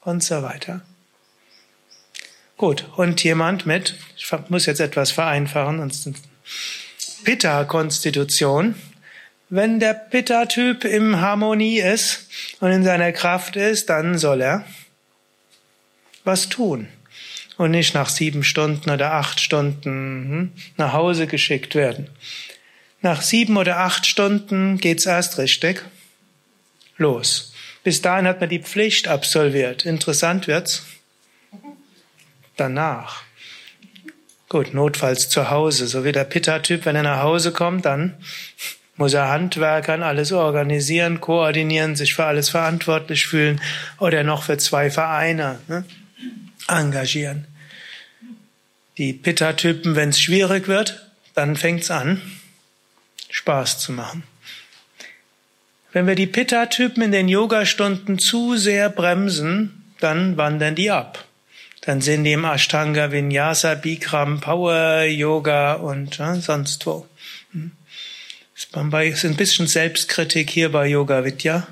und 0.00 0.24
so 0.24 0.42
weiter. 0.42 0.80
Gut, 2.56 2.84
und 2.96 3.22
jemand 3.22 3.64
mit, 3.64 3.94
ich 4.16 4.28
muss 4.48 4.66
jetzt 4.66 4.80
etwas 4.80 5.12
vereinfachen, 5.12 5.80
Pitta-Konstitution. 7.22 8.74
Wenn 9.50 9.80
der 9.80 9.94
Pitta-Typ 9.94 10.84
im 10.84 11.20
Harmonie 11.20 11.80
ist 11.80 12.28
und 12.60 12.70
in 12.70 12.84
seiner 12.84 13.12
Kraft 13.12 13.56
ist, 13.56 13.88
dann 13.88 14.18
soll 14.18 14.42
er 14.42 14.64
was 16.24 16.50
tun 16.50 16.88
und 17.56 17.70
nicht 17.70 17.94
nach 17.94 18.10
sieben 18.10 18.44
Stunden 18.44 18.90
oder 18.90 19.14
acht 19.14 19.40
Stunden 19.40 19.84
hm, 19.84 20.52
nach 20.76 20.92
Hause 20.92 21.26
geschickt 21.26 21.74
werden. 21.74 22.08
Nach 23.00 23.22
sieben 23.22 23.56
oder 23.56 23.78
acht 23.78 24.06
Stunden 24.06 24.78
geht's 24.78 25.06
erst 25.06 25.38
richtig 25.38 25.82
los. 26.98 27.52
Bis 27.84 28.02
dahin 28.02 28.26
hat 28.26 28.40
man 28.40 28.50
die 28.50 28.62
Pflicht 28.62 29.08
absolviert. 29.08 29.86
Interessant 29.86 30.46
wird's 30.46 30.84
danach. 32.56 33.22
Gut, 34.48 34.74
notfalls 34.74 35.28
zu 35.28 35.50
Hause. 35.50 35.86
So 35.86 36.04
wie 36.04 36.12
der 36.12 36.24
Pitta-Typ, 36.24 36.84
wenn 36.84 36.96
er 36.96 37.02
nach 37.02 37.22
Hause 37.22 37.52
kommt, 37.52 37.84
dann 37.84 38.14
muss 38.98 39.14
er 39.14 39.28
Handwerkern 39.28 40.02
alles 40.02 40.32
organisieren, 40.32 41.20
koordinieren, 41.20 41.96
sich 41.96 42.14
für 42.14 42.24
alles 42.24 42.50
verantwortlich 42.50 43.26
fühlen 43.26 43.60
oder 43.98 44.24
noch 44.24 44.42
für 44.42 44.58
zwei 44.58 44.90
Vereine 44.90 45.60
ne, 45.68 45.84
engagieren. 46.66 47.46
Die 48.98 49.12
Pitta-Typen, 49.12 49.94
wenn 49.94 50.10
es 50.10 50.20
schwierig 50.20 50.66
wird, 50.66 51.06
dann 51.34 51.56
fängt's 51.56 51.90
an, 51.90 52.20
Spaß 53.30 53.78
zu 53.78 53.92
machen. 53.92 54.24
Wenn 55.92 56.06
wir 56.06 56.16
die 56.16 56.26
Pitta-Typen 56.26 57.02
in 57.02 57.12
den 57.12 57.28
Yogastunden 57.28 58.18
zu 58.18 58.56
sehr 58.56 58.90
bremsen, 58.90 59.84
dann 60.00 60.36
wandern 60.36 60.74
die 60.74 60.90
ab. 60.90 61.24
Dann 61.82 62.00
sind 62.00 62.24
die 62.24 62.32
im 62.32 62.44
Ashtanga, 62.44 63.12
Vinyasa, 63.12 63.74
Bikram, 63.74 64.40
Power, 64.40 65.04
Yoga 65.04 65.74
und 65.74 66.18
ja, 66.18 66.34
sonst 66.34 66.84
wo. 66.84 67.06
Es 68.58 68.64
ist 68.64 69.24
ein 69.24 69.36
bisschen 69.36 69.68
Selbstkritik 69.68 70.50
hier 70.50 70.72
bei 70.72 70.88
Yoga 70.88 71.24
Vidya, 71.24 71.68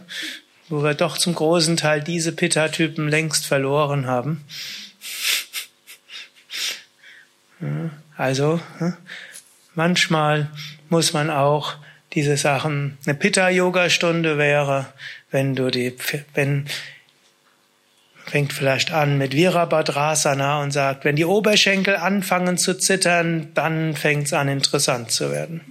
wo 0.68 0.85
wir 0.85 0.94
doch 0.94 1.18
zum 1.18 1.35
großen 1.35 1.77
Teil 1.77 2.01
diese 2.01 2.31
Pitta-Typen 2.31 3.09
längst 3.09 3.44
verloren 3.44 4.07
haben. 4.07 4.44
Also, 8.16 8.61
manchmal 9.75 10.49
muss 10.88 11.12
man 11.12 11.29
auch 11.29 11.75
diese 12.12 12.37
Sachen, 12.37 12.99
eine 13.05 13.16
Pitta-Yoga-Stunde 13.16 14.38
wäre, 14.38 14.87
wenn 15.33 15.57
du 15.57 15.72
die, 15.72 15.92
wenn, 16.35 16.66
fängt 18.27 18.53
vielleicht 18.53 18.92
an 18.92 19.18
mit 19.18 19.35
Virabhadrasana 19.35 20.62
und 20.62 20.70
sagt, 20.70 21.05
wenn 21.05 21.16
die 21.16 21.25
Oberschenkel 21.25 21.96
anfangen 21.96 22.59
zu 22.59 22.79
zittern, 22.79 23.53
dann 23.55 23.96
fängt's 23.96 24.33
an 24.33 24.46
interessant 24.46 25.11
zu 25.11 25.33
werden. 25.33 25.62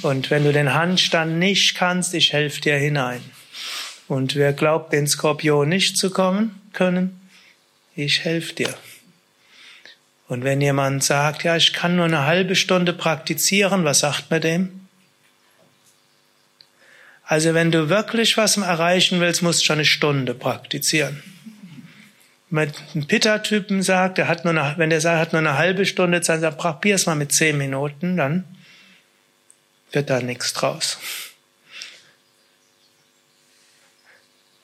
Und 0.00 0.30
wenn 0.30 0.44
du 0.44 0.52
den 0.52 0.72
Handstand 0.72 1.38
nicht 1.38 1.74
kannst, 1.74 2.14
ich 2.14 2.32
helfe 2.32 2.60
dir 2.60 2.76
hinein. 2.76 3.20
Und 4.08 4.34
wer 4.34 4.52
glaubt, 4.52 4.92
den 4.92 5.06
Skorpion 5.06 5.68
nicht 5.68 5.96
zu 5.96 6.10
kommen 6.10 6.60
können, 6.72 7.20
ich 7.94 8.24
helfe 8.24 8.54
dir. 8.54 8.74
Und 10.28 10.44
wenn 10.44 10.60
jemand 10.60 11.04
sagt, 11.04 11.44
ja, 11.44 11.56
ich 11.56 11.72
kann 11.72 11.96
nur 11.96 12.06
eine 12.06 12.24
halbe 12.24 12.56
Stunde 12.56 12.94
praktizieren, 12.94 13.84
was 13.84 14.00
sagt 14.00 14.30
man 14.30 14.40
dem? 14.40 14.80
Also 17.24 17.54
wenn 17.54 17.70
du 17.70 17.88
wirklich 17.88 18.36
was 18.36 18.56
erreichen 18.56 19.20
willst, 19.20 19.42
musst 19.42 19.60
du 19.60 19.66
schon 19.66 19.76
eine 19.76 19.84
Stunde 19.84 20.34
praktizieren. 20.34 21.22
Wenn 22.50 22.70
ein 22.94 23.06
Pitta-Typen 23.06 23.82
sagt, 23.82 24.18
er 24.18 24.28
hat 24.28 24.44
nur 24.44 24.52
eine, 24.52 24.74
wenn 24.76 24.90
der 24.90 25.00
sagt, 25.00 25.18
hat 25.18 25.32
nur 25.32 25.40
eine 25.40 25.56
halbe 25.56 25.86
Stunde 25.86 26.20
Zeit, 26.20 26.42
dann 26.42 26.56
probier 26.56 26.96
es 26.96 27.06
mal 27.06 27.14
mit 27.14 27.32
zehn 27.32 27.56
Minuten, 27.56 28.18
dann 28.18 28.44
wird 29.92 30.10
da 30.10 30.20
nichts 30.20 30.52
draus. 30.52 30.98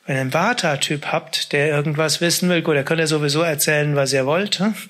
Wenn 0.06 0.16
ihr 0.16 0.20
einen 0.22 0.32
Vata-Typ 0.32 1.06
habt, 1.06 1.52
der 1.52 1.68
irgendwas 1.68 2.22
wissen 2.22 2.48
will, 2.48 2.62
gut, 2.62 2.76
er 2.76 2.84
könnt 2.84 3.00
ja 3.00 3.06
sowieso 3.06 3.42
erzählen, 3.42 3.94
was 3.94 4.12
ihr 4.12 4.24
wollt. 4.24 4.58
Hm? 4.58 4.74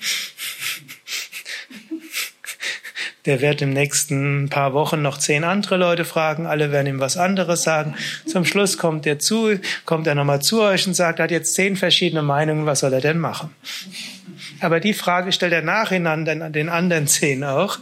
Der 3.25 3.41
wird 3.41 3.61
im 3.61 3.71
nächsten 3.71 4.49
paar 4.49 4.73
Wochen 4.73 5.01
noch 5.01 5.17
zehn 5.17 5.43
andere 5.43 5.75
Leute 5.75 6.05
fragen, 6.05 6.47
alle 6.47 6.71
werden 6.71 6.87
ihm 6.87 6.99
was 7.01 7.17
anderes 7.17 7.63
sagen. 7.63 7.95
Zum 8.25 8.45
Schluss 8.45 8.77
kommt 8.77 9.05
er 9.05 9.19
zu, 9.19 9.59
kommt 9.85 10.07
er 10.07 10.15
nochmal 10.15 10.41
zu 10.41 10.61
euch 10.61 10.87
und 10.87 10.93
sagt, 10.93 11.19
er 11.19 11.23
hat 11.23 11.31
jetzt 11.31 11.53
zehn 11.53 11.75
verschiedene 11.75 12.21
Meinungen, 12.21 12.65
was 12.65 12.79
soll 12.79 12.93
er 12.93 13.01
denn 13.01 13.19
machen? 13.19 13.53
Aber 14.61 14.79
die 14.79 14.93
Frage 14.93 15.31
stellt 15.33 15.53
er 15.53 15.61
nachhinein 15.61 16.23
dann 16.23 16.53
den 16.53 16.69
anderen 16.69 17.07
zehn 17.07 17.43
auch. 17.43 17.79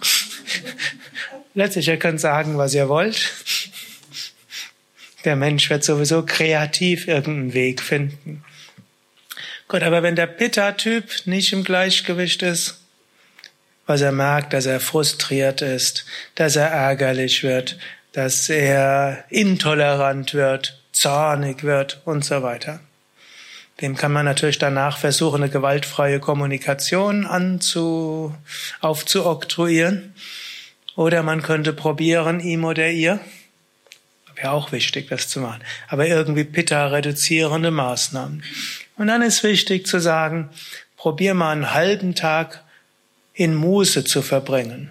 Letztlich, 1.58 1.88
ihr 1.88 1.98
könnt 1.98 2.22
sagen, 2.22 2.60
was 2.60 2.76
ihr 2.76 2.88
wollt. 2.88 3.34
Der 5.26 5.36
Mensch 5.36 5.72
wird 5.72 5.84
sowieso 5.84 6.24
kreativ 6.24 7.08
irgendeinen 7.08 7.56
Weg 7.56 7.82
finden. 7.82 8.46
Gut, 9.68 9.82
aber 9.82 10.04
wenn 10.04 10.16
der 10.16 10.28
Pitta-Typ 10.28 11.26
nicht 11.26 11.54
im 11.54 11.64
Gleichgewicht 11.64 12.44
ist, 12.44 12.82
was 13.88 14.02
er 14.02 14.12
merkt, 14.12 14.54
dass 14.54 14.68
er 14.68 14.80
frustriert 14.80 15.64
ist, 15.64 16.06
dass 16.36 16.56
er 16.58 16.68
ärgerlich 16.68 17.42
wird, 17.42 17.80
dass 18.12 18.50
er 18.50 19.26
intolerant 19.30 20.36
wird, 20.36 20.80
zornig 20.92 21.64
wird 21.64 22.04
und 22.06 22.24
so 22.24 22.44
weiter. 22.44 22.82
Dem 23.82 23.96
kann 23.96 24.14
man 24.14 24.26
natürlich 24.26 24.60
danach 24.60 25.00
versuchen, 25.00 25.42
eine 25.42 25.52
gewaltfreie 25.52 26.20
Kommunikation 26.20 27.26
anzu, 27.26 28.36
aufzuoktroyieren. 28.80 30.14
Oder 30.98 31.22
man 31.22 31.44
könnte 31.44 31.74
probieren, 31.74 32.40
ihm 32.40 32.66
oder 32.66 32.90
ihr, 32.90 33.20
wäre 34.36 34.52
auch 34.52 34.72
wichtig, 34.72 35.08
das 35.10 35.28
zu 35.28 35.40
machen, 35.40 35.62
aber 35.88 36.08
irgendwie 36.08 36.44
Pitta-reduzierende 36.44 37.70
Maßnahmen. 37.72 38.44
Und 38.98 39.08
dann 39.08 39.22
ist 39.22 39.44
wichtig 39.44 39.86
zu 39.86 40.00
sagen, 40.00 40.50
probier 40.96 41.36
mal 41.36 41.52
einen 41.52 41.74
halben 41.74 42.16
Tag 42.16 42.64
in 43.36 43.54
Muße 43.54 44.06
zu 44.06 44.24
verbringen. 44.24 44.90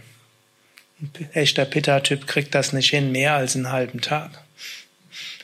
Ein 1.00 1.10
echter 1.32 1.64
Pitta-Typ 1.64 2.28
kriegt 2.28 2.54
das 2.54 2.72
nicht 2.72 2.90
hin, 2.90 3.10
mehr 3.10 3.34
als 3.34 3.56
einen 3.56 3.72
halben 3.72 4.00
Tag. 4.00 4.30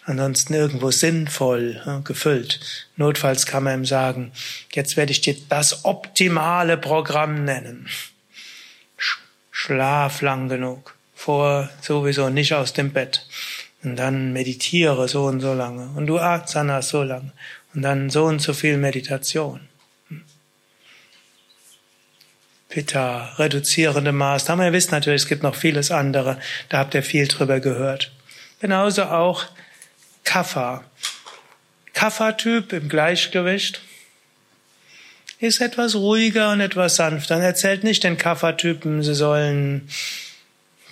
Ansonsten 0.04 0.54
irgendwo 0.54 0.92
sinnvoll 0.92 2.02
gefüllt. 2.04 2.60
Notfalls 2.96 3.46
kann 3.46 3.64
man 3.64 3.80
ihm 3.80 3.84
sagen, 3.84 4.30
jetzt 4.72 4.96
werde 4.96 5.10
ich 5.10 5.22
dir 5.22 5.36
das 5.48 5.84
optimale 5.84 6.76
Programm 6.76 7.44
nennen. 7.44 7.88
Schlaf 9.64 10.22
lang 10.22 10.48
genug. 10.48 10.96
Vor 11.14 11.70
sowieso 11.80 12.30
nicht 12.30 12.52
aus 12.52 12.72
dem 12.72 12.92
Bett. 12.92 13.24
Und 13.84 13.94
dann 13.94 14.32
meditiere 14.32 15.06
so 15.06 15.26
und 15.26 15.38
so 15.38 15.54
lange. 15.54 15.88
Und 15.96 16.08
du 16.08 16.18
Asana 16.18 16.82
so 16.82 17.04
lange. 17.04 17.30
Und 17.72 17.82
dann 17.82 18.10
so 18.10 18.24
und 18.24 18.42
so 18.42 18.54
viel 18.54 18.76
Meditation. 18.76 19.60
Pitta, 22.68 23.34
reduzierende 23.38 24.10
Maßnahmen. 24.10 24.66
Ihr 24.66 24.72
wisst 24.72 24.90
natürlich, 24.90 25.22
es 25.22 25.28
gibt 25.28 25.44
noch 25.44 25.54
vieles 25.54 25.92
andere. 25.92 26.40
Da 26.68 26.78
habt 26.78 26.94
ihr 26.94 27.04
viel 27.04 27.28
drüber 27.28 27.60
gehört. 27.60 28.10
Genauso 28.60 29.04
auch 29.04 29.44
Kapha. 30.24 30.82
Kapha-Typ 31.92 32.72
im 32.72 32.88
Gleichgewicht 32.88 33.80
ist 35.42 35.60
etwas 35.60 35.96
ruhiger 35.96 36.52
und 36.52 36.60
etwas 36.60 36.94
sanfter. 36.96 37.36
Er 37.36 37.46
erzählt 37.46 37.82
nicht 37.82 38.04
den 38.04 38.16
Kapha-Typen, 38.16 39.02
sie 39.02 39.14
sollen 39.14 39.88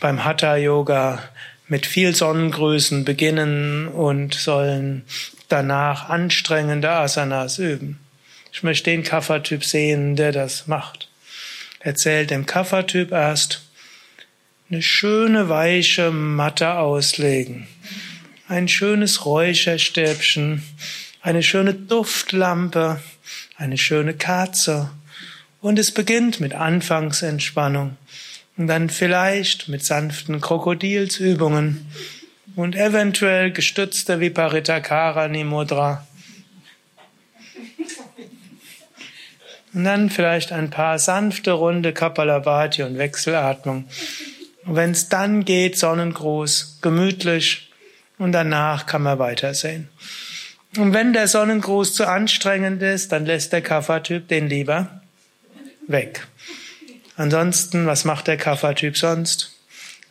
beim 0.00 0.24
Hatha-Yoga 0.24 1.22
mit 1.68 1.86
viel 1.86 2.16
Sonnengrößen 2.16 3.04
beginnen 3.04 3.86
und 3.86 4.34
sollen 4.34 5.04
danach 5.48 6.08
anstrengende 6.08 6.90
Asanas 6.90 7.58
üben. 7.58 8.00
Ich 8.52 8.64
möchte 8.64 8.90
den 8.90 9.04
Kapha-Typ 9.04 9.64
sehen, 9.64 10.16
der 10.16 10.32
das 10.32 10.66
macht. 10.66 11.08
Erzählt 11.78 12.30
dem 12.30 12.44
Kapha-Typ 12.44 13.12
erst 13.12 13.62
eine 14.68 14.82
schöne 14.82 15.48
weiche 15.48 16.10
Matte 16.10 16.74
auslegen, 16.74 17.68
ein 18.48 18.66
schönes 18.66 19.24
Räucherstäbchen, 19.24 20.64
eine 21.22 21.44
schöne 21.44 21.74
Duftlampe, 21.74 23.00
eine 23.60 23.76
schöne 23.76 24.14
Kerze 24.14 24.90
und 25.60 25.78
es 25.78 25.92
beginnt 25.92 26.40
mit 26.40 26.54
Anfangsentspannung 26.54 27.96
und 28.56 28.66
dann 28.66 28.88
vielleicht 28.88 29.68
mit 29.68 29.84
sanften 29.84 30.40
Krokodilsübungen 30.40 31.86
und 32.56 32.74
eventuell 32.74 33.52
gestützte 33.52 34.18
Viparitakara 34.18 35.28
Mudra. 35.28 36.06
Und 39.72 39.84
dann 39.84 40.10
vielleicht 40.10 40.50
ein 40.52 40.70
paar 40.70 40.98
sanfte 40.98 41.52
runde 41.52 41.92
Kapalabhati 41.92 42.82
und 42.82 42.98
Wechselatmung. 42.98 43.84
Und 44.64 44.74
wenn 44.74 44.90
es 44.90 45.08
dann 45.08 45.44
geht, 45.44 45.78
Sonnengruß, 45.78 46.78
gemütlich 46.80 47.70
und 48.18 48.32
danach 48.32 48.86
kann 48.86 49.02
man 49.02 49.18
weitersehen. 49.18 49.88
Und 50.76 50.92
wenn 50.94 51.12
der 51.12 51.26
Sonnengruß 51.26 51.94
zu 51.94 52.06
anstrengend 52.06 52.80
ist, 52.82 53.10
dann 53.12 53.26
lässt 53.26 53.52
der 53.52 53.62
Kaffertyp 53.62 54.28
den 54.28 54.48
lieber 54.48 55.00
weg. 55.88 56.26
Ansonsten, 57.16 57.86
was 57.86 58.04
macht 58.04 58.28
der 58.28 58.36
Kaffertyp 58.36 58.96
sonst? 58.96 59.52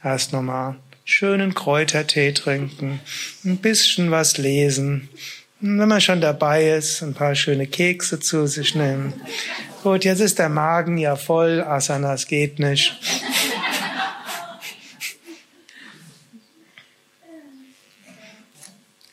Erst 0.04 0.34
nochmal 0.34 0.76
schönen 1.06 1.56
Kräutertee 1.56 2.34
trinken, 2.34 3.00
ein 3.44 3.58
bisschen 3.58 4.12
was 4.12 4.38
lesen. 4.38 5.10
Wenn 5.60 5.88
man 5.88 6.02
schon 6.02 6.22
dabei 6.22 6.70
ist, 6.70 7.02
ein 7.02 7.16
paar 7.16 7.36
schöne 7.36 7.66
Kekse 7.66 8.20
zu 8.20 8.46
sich 8.46 8.76
nehmen. 8.76 9.14
Gut, 9.82 10.06
jetzt 10.06 10.20
ist 10.20 10.40
der 10.40 10.50
Magen 10.50 10.98
ja 10.98 11.16
voll, 11.16 11.62
Asanas 11.62 12.28
geht 12.28 12.60
nicht. 12.60 12.98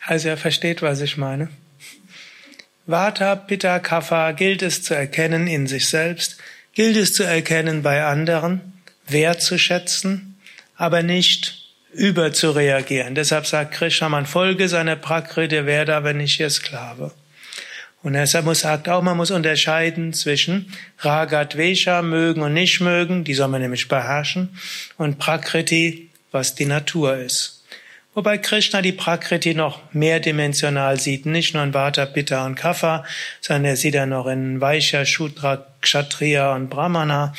Also 0.06 0.28
er 0.28 0.36
versteht, 0.36 0.82
was 0.82 1.00
ich 1.00 1.16
meine. 1.16 1.48
Vata, 2.86 3.34
Pitta, 3.34 3.80
Kapha 3.80 4.32
gilt 4.32 4.62
es 4.62 4.82
zu 4.82 4.94
erkennen 4.94 5.48
in 5.48 5.66
sich 5.66 5.88
selbst 5.88 6.38
gilt 6.76 6.96
es 6.96 7.14
zu 7.14 7.24
erkennen 7.24 7.82
bei 7.82 8.04
anderen, 8.04 8.60
wertzuschätzen, 9.08 10.36
aber 10.76 11.02
nicht 11.02 11.72
überzureagieren. 11.94 13.14
Deshalb 13.14 13.46
sagt 13.46 13.72
Krishna, 13.72 14.10
man 14.10 14.26
folge 14.26 14.68
seiner 14.68 14.94
Prakriti, 14.94 15.64
werde 15.64 15.96
aber 15.96 16.12
nicht 16.12 16.38
ihr 16.38 16.50
Sklave. 16.50 17.12
Und 18.02 18.12
deshalb 18.12 18.44
muss, 18.44 18.60
sagt 18.60 18.90
auch, 18.90 19.02
man 19.02 19.16
muss 19.16 19.30
unterscheiden 19.30 20.12
zwischen 20.12 20.70
Ragat, 20.98 21.54
Vesha, 21.56 22.02
mögen 22.02 22.42
und 22.42 22.52
nicht 22.52 22.80
mögen, 22.80 23.24
die 23.24 23.34
soll 23.34 23.48
man 23.48 23.62
nämlich 23.62 23.88
beherrschen, 23.88 24.50
und 24.98 25.18
Prakriti, 25.18 26.10
was 26.30 26.54
die 26.54 26.66
Natur 26.66 27.16
ist. 27.16 27.55
Wobei 28.16 28.38
Krishna 28.38 28.80
die 28.80 28.92
Prakriti 28.92 29.52
noch 29.52 29.92
mehrdimensional 29.92 30.98
sieht, 30.98 31.26
nicht 31.26 31.52
nur 31.52 31.62
in 31.62 31.74
Vata, 31.74 32.06
Pitta 32.06 32.46
und 32.46 32.54
Kapha, 32.54 33.04
sondern 33.42 33.66
er 33.66 33.76
sieht 33.76 33.94
er 33.94 34.06
noch 34.06 34.26
in 34.26 34.58
Vaishya, 34.58 35.04
Shudra, 35.04 35.66
Kshatriya 35.82 36.54
und 36.54 36.70
Brahmana 36.70 37.34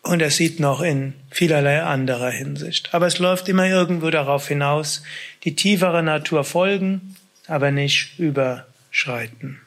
und 0.00 0.22
er 0.22 0.30
sieht 0.30 0.58
noch 0.58 0.80
in 0.80 1.12
vielerlei 1.30 1.82
anderer 1.82 2.30
Hinsicht. 2.30 2.94
Aber 2.94 3.06
es 3.06 3.18
läuft 3.18 3.46
immer 3.50 3.66
irgendwo 3.66 4.08
darauf 4.08 4.48
hinaus, 4.48 5.02
die 5.44 5.54
tiefere 5.54 6.02
Natur 6.02 6.44
folgen, 6.44 7.16
aber 7.46 7.70
nicht 7.70 8.18
überschreiten. 8.18 9.60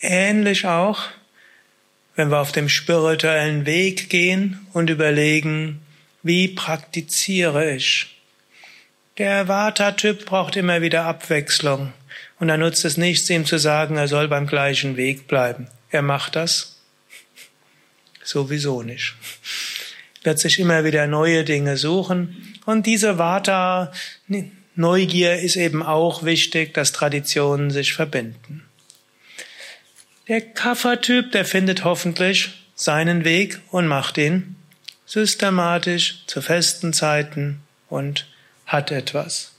Ähnlich 0.00 0.64
auch 0.64 1.02
wenn 2.18 2.30
wir 2.32 2.40
auf 2.40 2.50
dem 2.50 2.68
spirituellen 2.68 3.64
Weg 3.64 4.10
gehen 4.10 4.66
und 4.72 4.90
überlegen, 4.90 5.80
wie 6.24 6.48
praktiziere 6.48 7.76
ich? 7.76 8.18
Der 9.18 9.46
Vata-Typ 9.46 10.26
braucht 10.26 10.56
immer 10.56 10.82
wieder 10.82 11.04
Abwechslung. 11.04 11.92
Und 12.40 12.48
da 12.48 12.56
nutzt 12.56 12.84
es 12.84 12.96
nichts, 12.96 13.30
ihm 13.30 13.46
zu 13.46 13.56
sagen, 13.56 13.96
er 13.96 14.08
soll 14.08 14.26
beim 14.26 14.48
gleichen 14.48 14.96
Weg 14.96 15.28
bleiben. 15.28 15.68
Er 15.90 16.02
macht 16.02 16.34
das 16.34 16.80
sowieso 18.24 18.82
nicht. 18.82 19.14
Wird 20.24 20.40
sich 20.40 20.58
immer 20.58 20.82
wieder 20.82 21.06
neue 21.06 21.44
Dinge 21.44 21.76
suchen. 21.76 22.58
Und 22.66 22.86
diese 22.86 23.18
Vata-Neugier 23.18 25.38
ist 25.38 25.54
eben 25.54 25.84
auch 25.84 26.24
wichtig, 26.24 26.74
dass 26.74 26.90
Traditionen 26.90 27.70
sich 27.70 27.92
verbinden. 27.92 28.67
Der 30.28 30.42
Kaffertyp, 30.42 31.32
der 31.32 31.46
findet 31.46 31.84
hoffentlich 31.84 32.50
seinen 32.74 33.24
Weg 33.24 33.60
und 33.70 33.86
macht 33.86 34.18
ihn 34.18 34.56
systematisch 35.06 36.24
zu 36.26 36.42
festen 36.42 36.92
Zeiten 36.92 37.62
und 37.88 38.26
hat 38.66 38.90
etwas. 38.90 39.52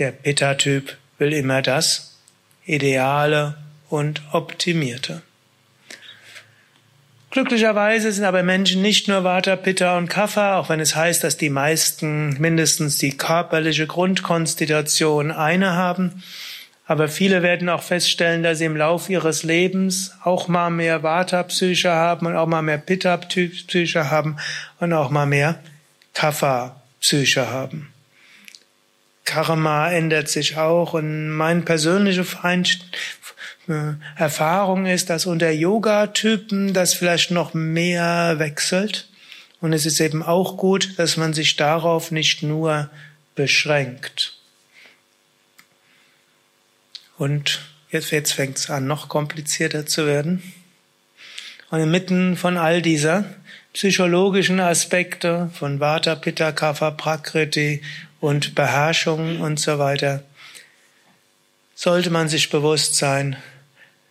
Der 0.00 0.10
Pitta-Typ 0.10 0.96
will 1.18 1.32
immer 1.32 1.62
das 1.62 2.18
Ideale 2.66 3.56
und 3.88 4.22
Optimierte. 4.32 5.22
Glücklicherweise 7.30 8.10
sind 8.10 8.24
aber 8.24 8.42
Menschen 8.42 8.82
nicht 8.82 9.06
nur 9.06 9.22
Vata, 9.22 9.54
Pitta 9.54 9.96
und 9.96 10.08
Kapha, 10.08 10.58
auch 10.58 10.68
wenn 10.68 10.80
es 10.80 10.96
heißt, 10.96 11.22
dass 11.22 11.36
die 11.36 11.48
meisten 11.48 12.40
mindestens 12.40 12.98
die 12.98 13.16
körperliche 13.16 13.86
Grundkonstitution 13.86 15.30
eine 15.30 15.74
haben. 15.74 16.22
Aber 16.92 17.08
viele 17.08 17.42
werden 17.42 17.70
auch 17.70 17.82
feststellen, 17.82 18.42
dass 18.42 18.58
sie 18.58 18.66
im 18.66 18.76
Laufe 18.76 19.10
ihres 19.10 19.44
Lebens 19.44 20.12
auch 20.24 20.46
mal 20.48 20.68
mehr 20.68 21.02
Vata-Psyche 21.02 21.90
haben 21.90 22.26
und 22.26 22.36
auch 22.36 22.46
mal 22.46 22.60
mehr 22.60 22.76
Pitta-Psyche 22.76 24.10
haben 24.10 24.36
und 24.78 24.92
auch 24.92 25.08
mal 25.08 25.24
mehr 25.24 25.58
Kapha-Psyche 26.12 27.48
haben. 27.48 27.90
Karma 29.24 29.90
ändert 29.90 30.28
sich 30.28 30.58
auch 30.58 30.92
und 30.92 31.30
meine 31.30 31.62
persönliche 31.62 32.26
äh, 33.68 33.94
Erfahrung 34.18 34.84
ist, 34.84 35.08
dass 35.08 35.24
unter 35.24 35.50
Yoga-Typen 35.50 36.74
das 36.74 36.92
vielleicht 36.92 37.30
noch 37.30 37.54
mehr 37.54 38.34
wechselt. 38.38 39.08
Und 39.62 39.72
es 39.72 39.86
ist 39.86 39.98
eben 39.98 40.22
auch 40.22 40.58
gut, 40.58 40.98
dass 40.98 41.16
man 41.16 41.32
sich 41.32 41.56
darauf 41.56 42.10
nicht 42.10 42.42
nur 42.42 42.90
beschränkt. 43.34 44.41
Und 47.22 47.60
jetzt, 47.92 48.10
jetzt 48.10 48.32
fängt 48.32 48.58
es 48.58 48.68
an, 48.68 48.88
noch 48.88 49.08
komplizierter 49.08 49.86
zu 49.86 50.08
werden. 50.08 50.42
Und 51.70 51.78
inmitten 51.78 52.36
von 52.36 52.56
all 52.56 52.82
dieser 52.82 53.26
psychologischen 53.74 54.58
Aspekte 54.58 55.48
von 55.54 55.78
Vata, 55.78 56.16
Pitta, 56.16 56.50
Kapha, 56.50 56.90
Prakriti 56.90 57.80
und 58.18 58.56
Beherrschung 58.56 59.40
und 59.40 59.60
so 59.60 59.78
weiter, 59.78 60.24
sollte 61.76 62.10
man 62.10 62.28
sich 62.28 62.50
bewusst 62.50 62.96
sein, 62.96 63.36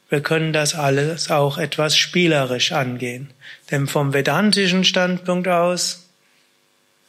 wir 0.08 0.21
können 0.21 0.54
das 0.54 0.74
alles 0.74 1.30
auch 1.30 1.58
etwas 1.58 1.97
spielerisch 1.97 2.71
angehen. 2.71 3.30
Denn 3.71 3.88
vom 3.88 4.13
vedantischen 4.13 4.86
Standpunkt 4.86 5.49
aus 5.49 6.07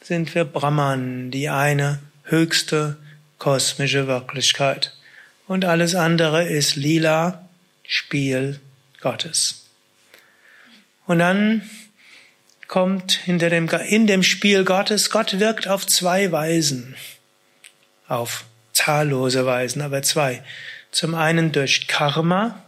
sind 0.01 0.35
wir 0.35 0.43
Brahman, 0.43 1.31
die 1.31 1.47
eine 1.47 1.99
höchste 2.25 2.97
kosmische 3.37 4.05
Wirklichkeit 4.07 4.92
und 5.53 5.65
alles 5.65 5.93
andere 5.93 6.45
ist 6.45 6.75
lila, 6.75 7.47
Spiel 7.87 8.59
Gottes. 9.01 9.67
Und 11.05 11.19
dann 11.19 11.61
kommt 12.67 13.11
hinter 13.11 13.51
dem, 13.51 13.69
in 13.87 14.07
dem 14.07 14.23
Spiel 14.23 14.63
Gottes, 14.63 15.11
Gott 15.11 15.39
wirkt 15.39 15.67
auf 15.67 15.85
zwei 15.85 16.31
Weisen, 16.31 16.95
auf 18.07 18.45
zahllose 18.73 19.45
Weisen, 19.45 19.83
aber 19.83 20.01
zwei. 20.01 20.43
Zum 20.89 21.13
einen 21.13 21.51
durch 21.51 21.85
Karma 21.85 22.63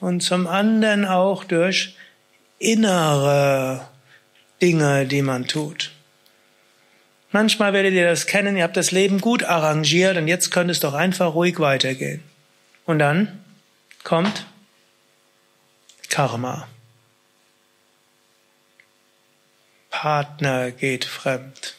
und 0.00 0.22
zum 0.22 0.46
anderen 0.46 1.04
auch 1.04 1.44
durch 1.44 1.96
innere 2.58 3.86
Dinge, 4.62 5.04
die 5.04 5.20
man 5.20 5.46
tut. 5.46 5.90
Manchmal 7.32 7.72
werdet 7.72 7.94
ihr 7.94 8.06
das 8.06 8.26
kennen, 8.26 8.56
ihr 8.56 8.64
habt 8.64 8.76
das 8.76 8.90
Leben 8.90 9.20
gut 9.20 9.42
arrangiert 9.42 10.16
und 10.18 10.28
jetzt 10.28 10.50
könnte 10.50 10.72
es 10.72 10.80
doch 10.80 10.94
einfach 10.94 11.34
ruhig 11.34 11.58
weitergehen. 11.58 12.22
Und 12.84 12.98
dann 12.98 13.42
kommt 14.04 14.46
Karma. 16.08 16.68
Partner 19.88 20.70
geht 20.72 21.06
fremd. 21.06 21.76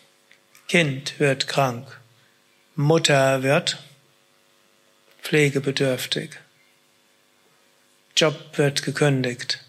Kind 0.68 1.20
wird 1.20 1.48
krank. 1.48 2.00
Mutter 2.76 3.44
wird, 3.44 3.84
pflegebedürftig. 5.22 6.32
Job 8.16 8.58
wird 8.58 8.82
gekündigt. 8.82 9.64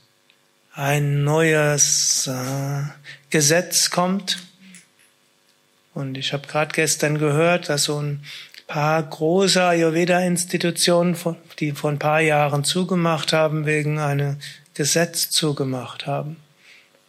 Ein 0.72 1.24
neues 1.24 2.26
äh, 2.26 2.85
Gesetz 3.28 3.91
kommt. 3.91 4.39
Und 5.95 6.18
ich 6.18 6.32
habe 6.32 6.47
gerade 6.47 6.72
gestern 6.72 7.18
gehört, 7.18 7.68
dass 7.68 7.84
so 7.84 8.01
ein 8.01 8.24
paar 8.66 9.03
große 9.03 9.62
Ayurveda-Institutionen, 9.62 11.16
die 11.61 11.72
vor 11.72 11.90
ein 11.90 11.99
paar 11.99 12.20
Jahren 12.20 12.64
zugemacht 12.64 13.32
haben, 13.32 13.64
wegen 13.66 13.99
einem 13.99 14.38
Gesetz 14.74 15.30
zugemacht 15.30 16.07
haben. 16.07 16.36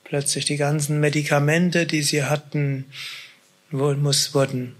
Plötzlich 0.03 0.45
die 0.45 0.57
ganzen 0.57 0.99
Medikamente, 0.99 1.87
die 1.87 2.03
sie 2.03 2.23
hatten, 2.23 2.85
wurden 3.71 4.75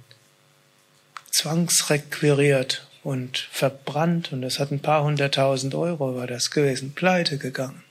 zwangsrequiriert 1.31 2.87
und 3.03 3.49
verbrannt 3.51 4.31
und 4.31 4.41
das 4.41 4.59
hat 4.59 4.71
ein 4.71 4.79
paar 4.79 5.03
hunderttausend 5.03 5.75
Euro 5.75 6.15
war 6.15 6.27
das 6.27 6.51
gewesen, 6.51 6.93
pleite 6.93 7.37
gegangen. 7.37 7.84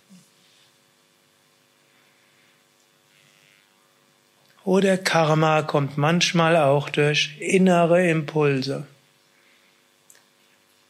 Oder 4.64 4.96
Karma 4.96 5.62
kommt 5.62 5.98
manchmal 5.98 6.56
auch 6.56 6.88
durch 6.88 7.36
innere 7.38 8.08
Impulse. 8.08 8.86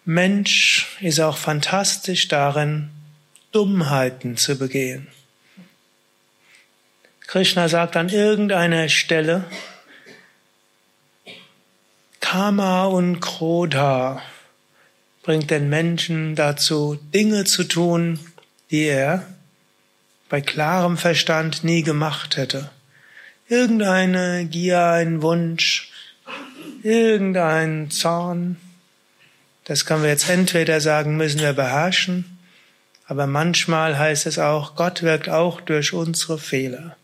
Mensch 0.05 0.97
ist 1.01 1.19
auch 1.21 1.37
fantastisch 1.37 2.29
darin, 2.29 2.91
Dummheiten 3.53 4.37
zu 4.37 4.57
begehen. 4.57 5.09
Krishna 7.27 7.69
sagt 7.69 7.97
an 7.97 8.11
irgendeiner 8.11 8.89
Stelle, 8.89 9.45
Karma 12.21 12.85
und 12.85 13.21
Krodha 13.21 14.23
bringt 15.23 15.51
den 15.51 15.69
Menschen 15.69 16.37
dazu, 16.37 16.99
Dinge 17.15 17.45
zu 17.45 17.65
tun, 17.65 18.21
die 18.71 18.85
er 18.85 19.27
bei 20.29 20.41
klarem 20.41 20.97
Verstand 20.97 21.65
nie 21.65 21.83
gemacht 21.83 22.37
hätte. 22.37 22.71
Irgendeine 23.49 24.47
Gier, 24.47 24.85
ein 24.85 25.23
Wunsch, 25.23 25.91
irgendein 26.83 27.91
Zorn, 27.91 28.57
das 29.65 29.87
können 29.87 30.03
wir 30.03 30.11
jetzt 30.11 30.29
entweder 30.29 30.81
sagen, 30.81 31.17
müssen 31.17 31.41
wir 31.41 31.55
beherrschen, 31.55 32.39
aber 33.07 33.27
manchmal 33.27 33.99
heißt 33.99 34.27
es 34.27 34.39
auch, 34.39 34.77
Gott 34.77 35.03
wirkt 35.03 35.29
auch 35.29 35.61
durch 35.61 35.93
unsere 35.93 36.39
Fehler. 36.39 36.97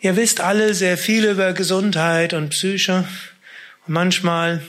Ihr 0.00 0.16
wisst 0.16 0.40
alle 0.40 0.74
sehr 0.74 0.98
viel 0.98 1.24
über 1.24 1.52
Gesundheit 1.52 2.34
und 2.34 2.50
Psyche. 2.50 3.06
Und 3.86 3.92
manchmal, 3.94 4.60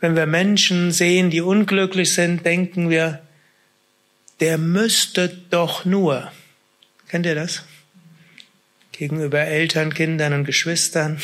wenn 0.00 0.16
wir 0.16 0.26
Menschen 0.26 0.92
sehen, 0.92 1.30
die 1.30 1.40
unglücklich 1.40 2.12
sind, 2.12 2.44
denken 2.44 2.90
wir, 2.90 3.22
der 4.40 4.58
müsste 4.58 5.28
doch 5.50 5.86
nur. 5.86 6.30
Kennt 7.08 7.24
ihr 7.24 7.34
das? 7.34 7.62
Gegenüber 8.98 9.40
Eltern, 9.40 9.92
Kindern 9.92 10.32
und 10.32 10.44
Geschwistern, 10.44 11.20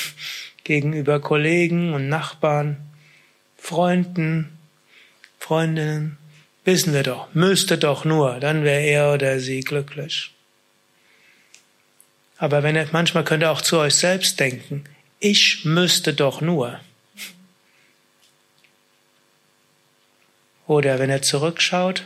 gegenüber 0.64 1.20
Kollegen 1.20 1.95
und 1.95 2.09
Nachbarn, 2.09 2.77
Freunden, 3.57 4.59
Freundinnen. 5.39 6.18
Wissen 6.64 6.93
wir 6.93 7.03
doch, 7.03 7.33
müsste 7.35 7.79
doch 7.79 8.05
nur, 8.05 8.39
dann 8.41 8.62
wäre 8.62 8.83
er 8.83 9.14
oder 9.14 9.41
sie 9.41 9.61
glücklich. 9.61 10.33
Aber 12.37 12.62
wenn 12.62 12.77
er, 12.77 12.89
manchmal 12.93 13.25
könnt 13.25 13.43
ihr 13.43 13.51
auch 13.51 13.62
zu 13.62 13.79
euch 13.79 13.95
selbst 13.95 14.39
denken, 14.39 14.85
ich 15.18 15.64
müsste 15.64 16.12
doch 16.12 16.41
nur. 16.41 16.81
Oder 20.66 20.99
wenn 20.99 21.11
er 21.11 21.23
zurückschaut, 21.23 22.05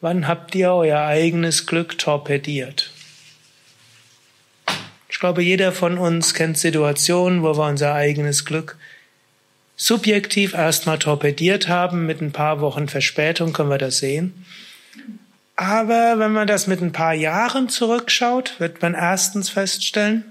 wann 0.00 0.28
habt 0.28 0.54
ihr 0.54 0.72
euer 0.72 1.00
eigenes 1.00 1.66
Glück 1.66 1.98
torpediert? 1.98 2.93
Ich 5.24 5.26
glaube, 5.26 5.42
jeder 5.42 5.72
von 5.72 5.96
uns 5.96 6.34
kennt 6.34 6.58
Situationen, 6.58 7.42
wo 7.42 7.56
wir 7.56 7.66
unser 7.66 7.94
eigenes 7.94 8.44
Glück 8.44 8.76
subjektiv 9.74 10.52
erstmal 10.52 10.98
torpediert 10.98 11.66
haben. 11.66 12.04
Mit 12.04 12.20
ein 12.20 12.30
paar 12.30 12.60
Wochen 12.60 12.88
Verspätung 12.88 13.54
können 13.54 13.70
wir 13.70 13.78
das 13.78 13.96
sehen. 13.96 14.44
Aber 15.56 16.18
wenn 16.18 16.32
man 16.32 16.46
das 16.46 16.66
mit 16.66 16.82
ein 16.82 16.92
paar 16.92 17.14
Jahren 17.14 17.70
zurückschaut, 17.70 18.60
wird 18.60 18.82
man 18.82 18.92
erstens 18.92 19.48
feststellen, 19.48 20.30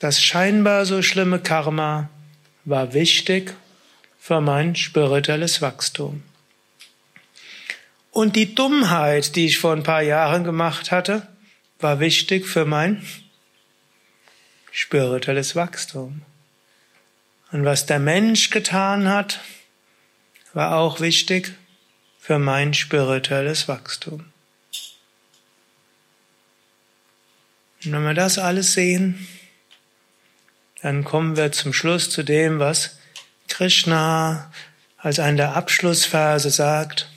das 0.00 0.22
scheinbar 0.22 0.84
so 0.84 1.00
schlimme 1.00 1.38
Karma 1.38 2.10
war 2.66 2.92
wichtig 2.92 3.54
für 4.20 4.42
mein 4.42 4.76
spirituelles 4.76 5.62
Wachstum. 5.62 6.22
Und 8.10 8.36
die 8.36 8.54
Dummheit, 8.54 9.34
die 9.34 9.46
ich 9.46 9.56
vor 9.56 9.72
ein 9.72 9.82
paar 9.82 10.02
Jahren 10.02 10.44
gemacht 10.44 10.90
hatte, 10.90 11.26
war 11.78 12.00
wichtig 12.00 12.46
für 12.46 12.66
mein 12.66 13.02
spirituelles 14.72 15.56
Wachstum. 15.56 16.22
Und 17.52 17.64
was 17.64 17.86
der 17.86 17.98
Mensch 17.98 18.50
getan 18.50 19.08
hat, 19.08 19.40
war 20.52 20.76
auch 20.76 21.00
wichtig 21.00 21.52
für 22.20 22.38
mein 22.38 22.74
spirituelles 22.74 23.66
Wachstum. 23.68 24.32
Und 27.84 27.92
wenn 27.92 28.04
wir 28.04 28.14
das 28.14 28.38
alles 28.38 28.74
sehen, 28.74 29.26
dann 30.82 31.04
kommen 31.04 31.36
wir 31.36 31.52
zum 31.52 31.72
Schluss 31.72 32.10
zu 32.10 32.22
dem, 32.22 32.58
was 32.58 32.98
Krishna 33.48 34.52
als 34.96 35.18
einer 35.18 35.36
der 35.36 35.56
Abschlussverse 35.56 36.50
sagt. 36.50 37.10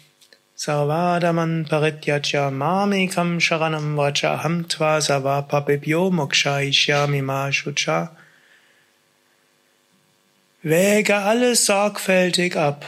Sarvadaman 0.63 1.67
parityacha 1.67 2.49
mamikam 2.49 3.37
sharanam 3.37 3.95
vacha 3.97 4.39
hamtva 4.41 4.91
savapapibhyo 5.05 6.09
mokshaishyami 6.09 7.21
ma 7.21 7.49
shucha. 7.51 8.11
Wäge 10.63 11.17
alles 11.17 11.65
sorgfältig 11.65 12.55
ab 12.55 12.85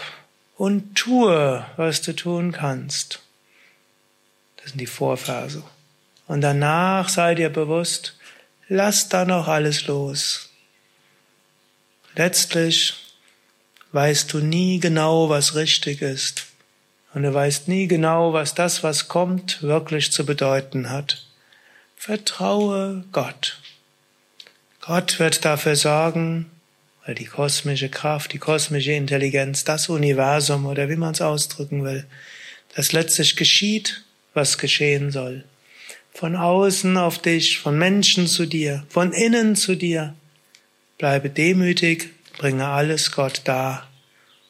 und 0.57 0.95
tue, 0.95 1.65
was 1.75 2.01
du 2.01 2.13
tun 2.13 2.53
kannst. 2.53 3.19
Das 4.55 4.69
sind 4.69 4.79
die 4.79 4.87
Vorverse. 4.87 5.61
Und 6.27 6.39
danach 6.39 7.09
sei 7.09 7.35
dir 7.35 7.49
bewusst, 7.49 8.17
lass 8.69 9.09
da 9.09 9.25
noch 9.25 9.49
alles 9.49 9.87
los. 9.87 10.49
Letztlich 12.15 12.93
weißt 13.91 14.31
du 14.31 14.39
nie 14.39 14.79
genau, 14.79 15.27
was 15.27 15.55
richtig 15.55 16.01
ist. 16.01 16.54
Und 17.15 17.23
du 17.23 17.33
weißt 17.33 17.69
nie 17.69 17.87
genau, 17.87 18.33
was 18.33 18.55
das, 18.55 18.83
was 18.83 19.07
kommt, 19.07 19.63
wirklich 19.63 20.11
zu 20.11 20.25
bedeuten 20.25 20.89
hat. 20.89 21.25
Vertraue 21.95 23.05
Gott. 23.13 23.61
Gott 24.81 25.17
wird 25.17 25.45
dafür 25.45 25.77
sorgen, 25.77 26.51
weil 27.05 27.15
die 27.15 27.23
kosmische 27.23 27.87
Kraft, 27.87 28.33
die 28.33 28.37
kosmische 28.37 28.91
Intelligenz, 28.91 29.63
das 29.63 29.87
Universum 29.87 30.65
oder 30.65 30.89
wie 30.89 30.97
man 30.97 31.13
es 31.13 31.21
ausdrücken 31.21 31.85
will, 31.85 32.05
dass 32.75 32.91
letztlich 32.91 33.37
geschieht, 33.37 34.03
was 34.33 34.57
geschehen 34.57 35.09
soll. 35.09 35.45
Von 36.11 36.35
außen 36.35 36.97
auf 36.97 37.19
dich, 37.19 37.59
von 37.59 37.77
Menschen 37.77 38.27
zu 38.27 38.45
dir, 38.45 38.85
von 38.89 39.13
innen 39.13 39.55
zu 39.55 39.75
dir. 39.75 40.15
Bleibe 40.97 41.29
demütig, 41.29 42.09
bringe 42.37 42.67
alles 42.67 43.13
Gott 43.13 43.43
dar. 43.45 43.89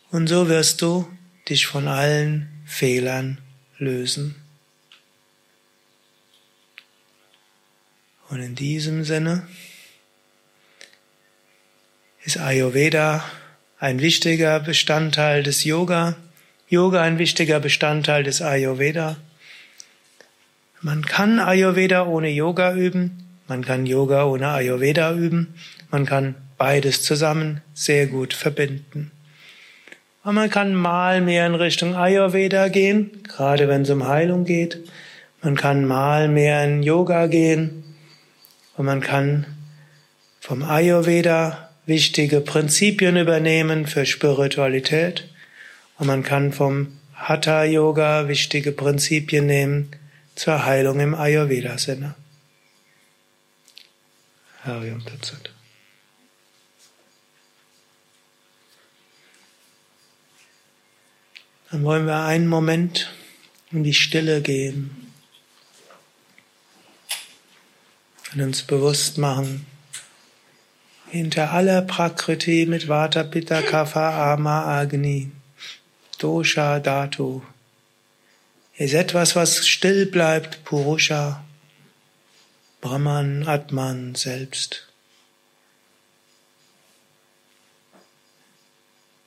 Und 0.09 0.25
so 0.25 0.49
wirst 0.49 0.81
du 0.81 1.07
dich 1.47 1.67
von 1.67 1.87
allen 1.87 2.49
Fehlern 2.75 3.37
lösen. 3.77 4.35
Und 8.27 8.41
in 8.41 8.55
diesem 8.55 9.05
Sinne, 9.05 9.47
ist 12.25 12.37
Ayurveda 12.37 13.23
ein 13.79 14.01
wichtiger 14.01 14.59
Bestandteil 14.59 15.41
des 15.41 15.63
Yoga, 15.63 16.17
Yoga 16.67 17.01
ein 17.01 17.17
wichtiger 17.17 17.61
Bestandteil 17.61 18.23
des 18.23 18.41
Ayurveda. 18.41 19.15
Man 20.81 21.05
kann 21.05 21.39
Ayurveda 21.39 22.05
ohne 22.05 22.29
Yoga 22.29 22.75
üben, 22.75 23.23
man 23.47 23.63
kann 23.63 23.85
Yoga 23.85 24.25
ohne 24.25 24.49
Ayurveda 24.49 25.13
üben, 25.13 25.53
man 25.91 26.05
kann 26.05 26.35
beides 26.57 27.03
zusammen 27.03 27.61
sehr 27.73 28.07
gut 28.07 28.33
verbinden. 28.33 29.11
Und 30.25 30.33
man 30.33 30.49
kann 30.49 30.73
mal 30.73 31.21
mehr 31.21 31.45
in 31.45 31.53
Richtung 31.53 31.95
Ayurveda 31.95 32.69
gehen, 32.69 33.21
gerade 33.23 33.67
wenn 33.67 33.83
es 33.83 33.91
um 33.91 34.07
Heilung 34.07 34.43
geht. 34.43 34.79
Man 35.43 35.55
kann 35.55 35.85
mal 35.85 36.27
mehr 36.27 36.65
in 36.65 36.81
Yoga 36.81 37.27
gehen 37.27 37.83
und 38.75 38.87
man 38.87 39.01
kann 39.01 39.45
vom 40.39 40.63
Ayurveda 40.63 41.69
wichtige 41.85 42.41
Prinzipien 42.41 43.17
übernehmen 43.17 43.85
für 43.85 44.07
Spiritualität 44.07 45.29
und 45.99 46.07
man 46.07 46.23
kann 46.23 46.51
vom 46.51 46.97
Hatha 47.13 47.63
Yoga 47.63 48.27
wichtige 48.27 48.71
Prinzipien 48.71 49.45
nehmen 49.45 49.91
zur 50.33 50.65
Heilung 50.65 50.99
im 51.01 51.13
Ayurveda-Sinne. 51.13 52.15
Harium 54.63 55.05
Tatsat. 55.05 55.54
Dann 61.75 61.83
wollen 61.83 62.05
wir 62.05 62.23
einen 62.23 62.47
Moment 62.47 63.11
in 63.69 63.83
die 63.83 63.93
Stille 63.93 64.41
gehen 64.41 65.11
und 68.33 68.39
uns 68.39 68.63
bewusst 68.63 69.17
machen, 69.17 69.65
hinter 71.09 71.51
aller 71.51 71.81
Prakriti 71.81 72.65
mit 72.65 72.87
Vata, 72.87 73.23
Pitta, 73.23 73.61
Kapha, 73.61 74.31
Ama, 74.31 74.79
Agni, 74.79 75.31
Dosha, 76.17 76.79
Dhatu, 76.79 77.41
ist 78.77 78.93
etwas, 78.93 79.35
was 79.35 79.67
still 79.67 80.05
bleibt, 80.05 80.63
Purusha, 80.63 81.43
Brahman, 82.79 83.45
Atman 83.49 84.15
selbst. 84.15 84.87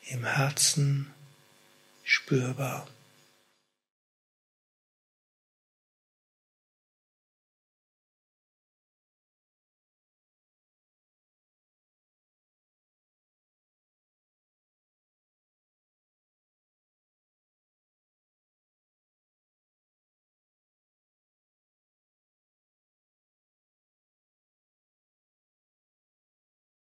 Im 0.06 0.24
Herzen 0.24 1.12
spürbar. 2.08 2.86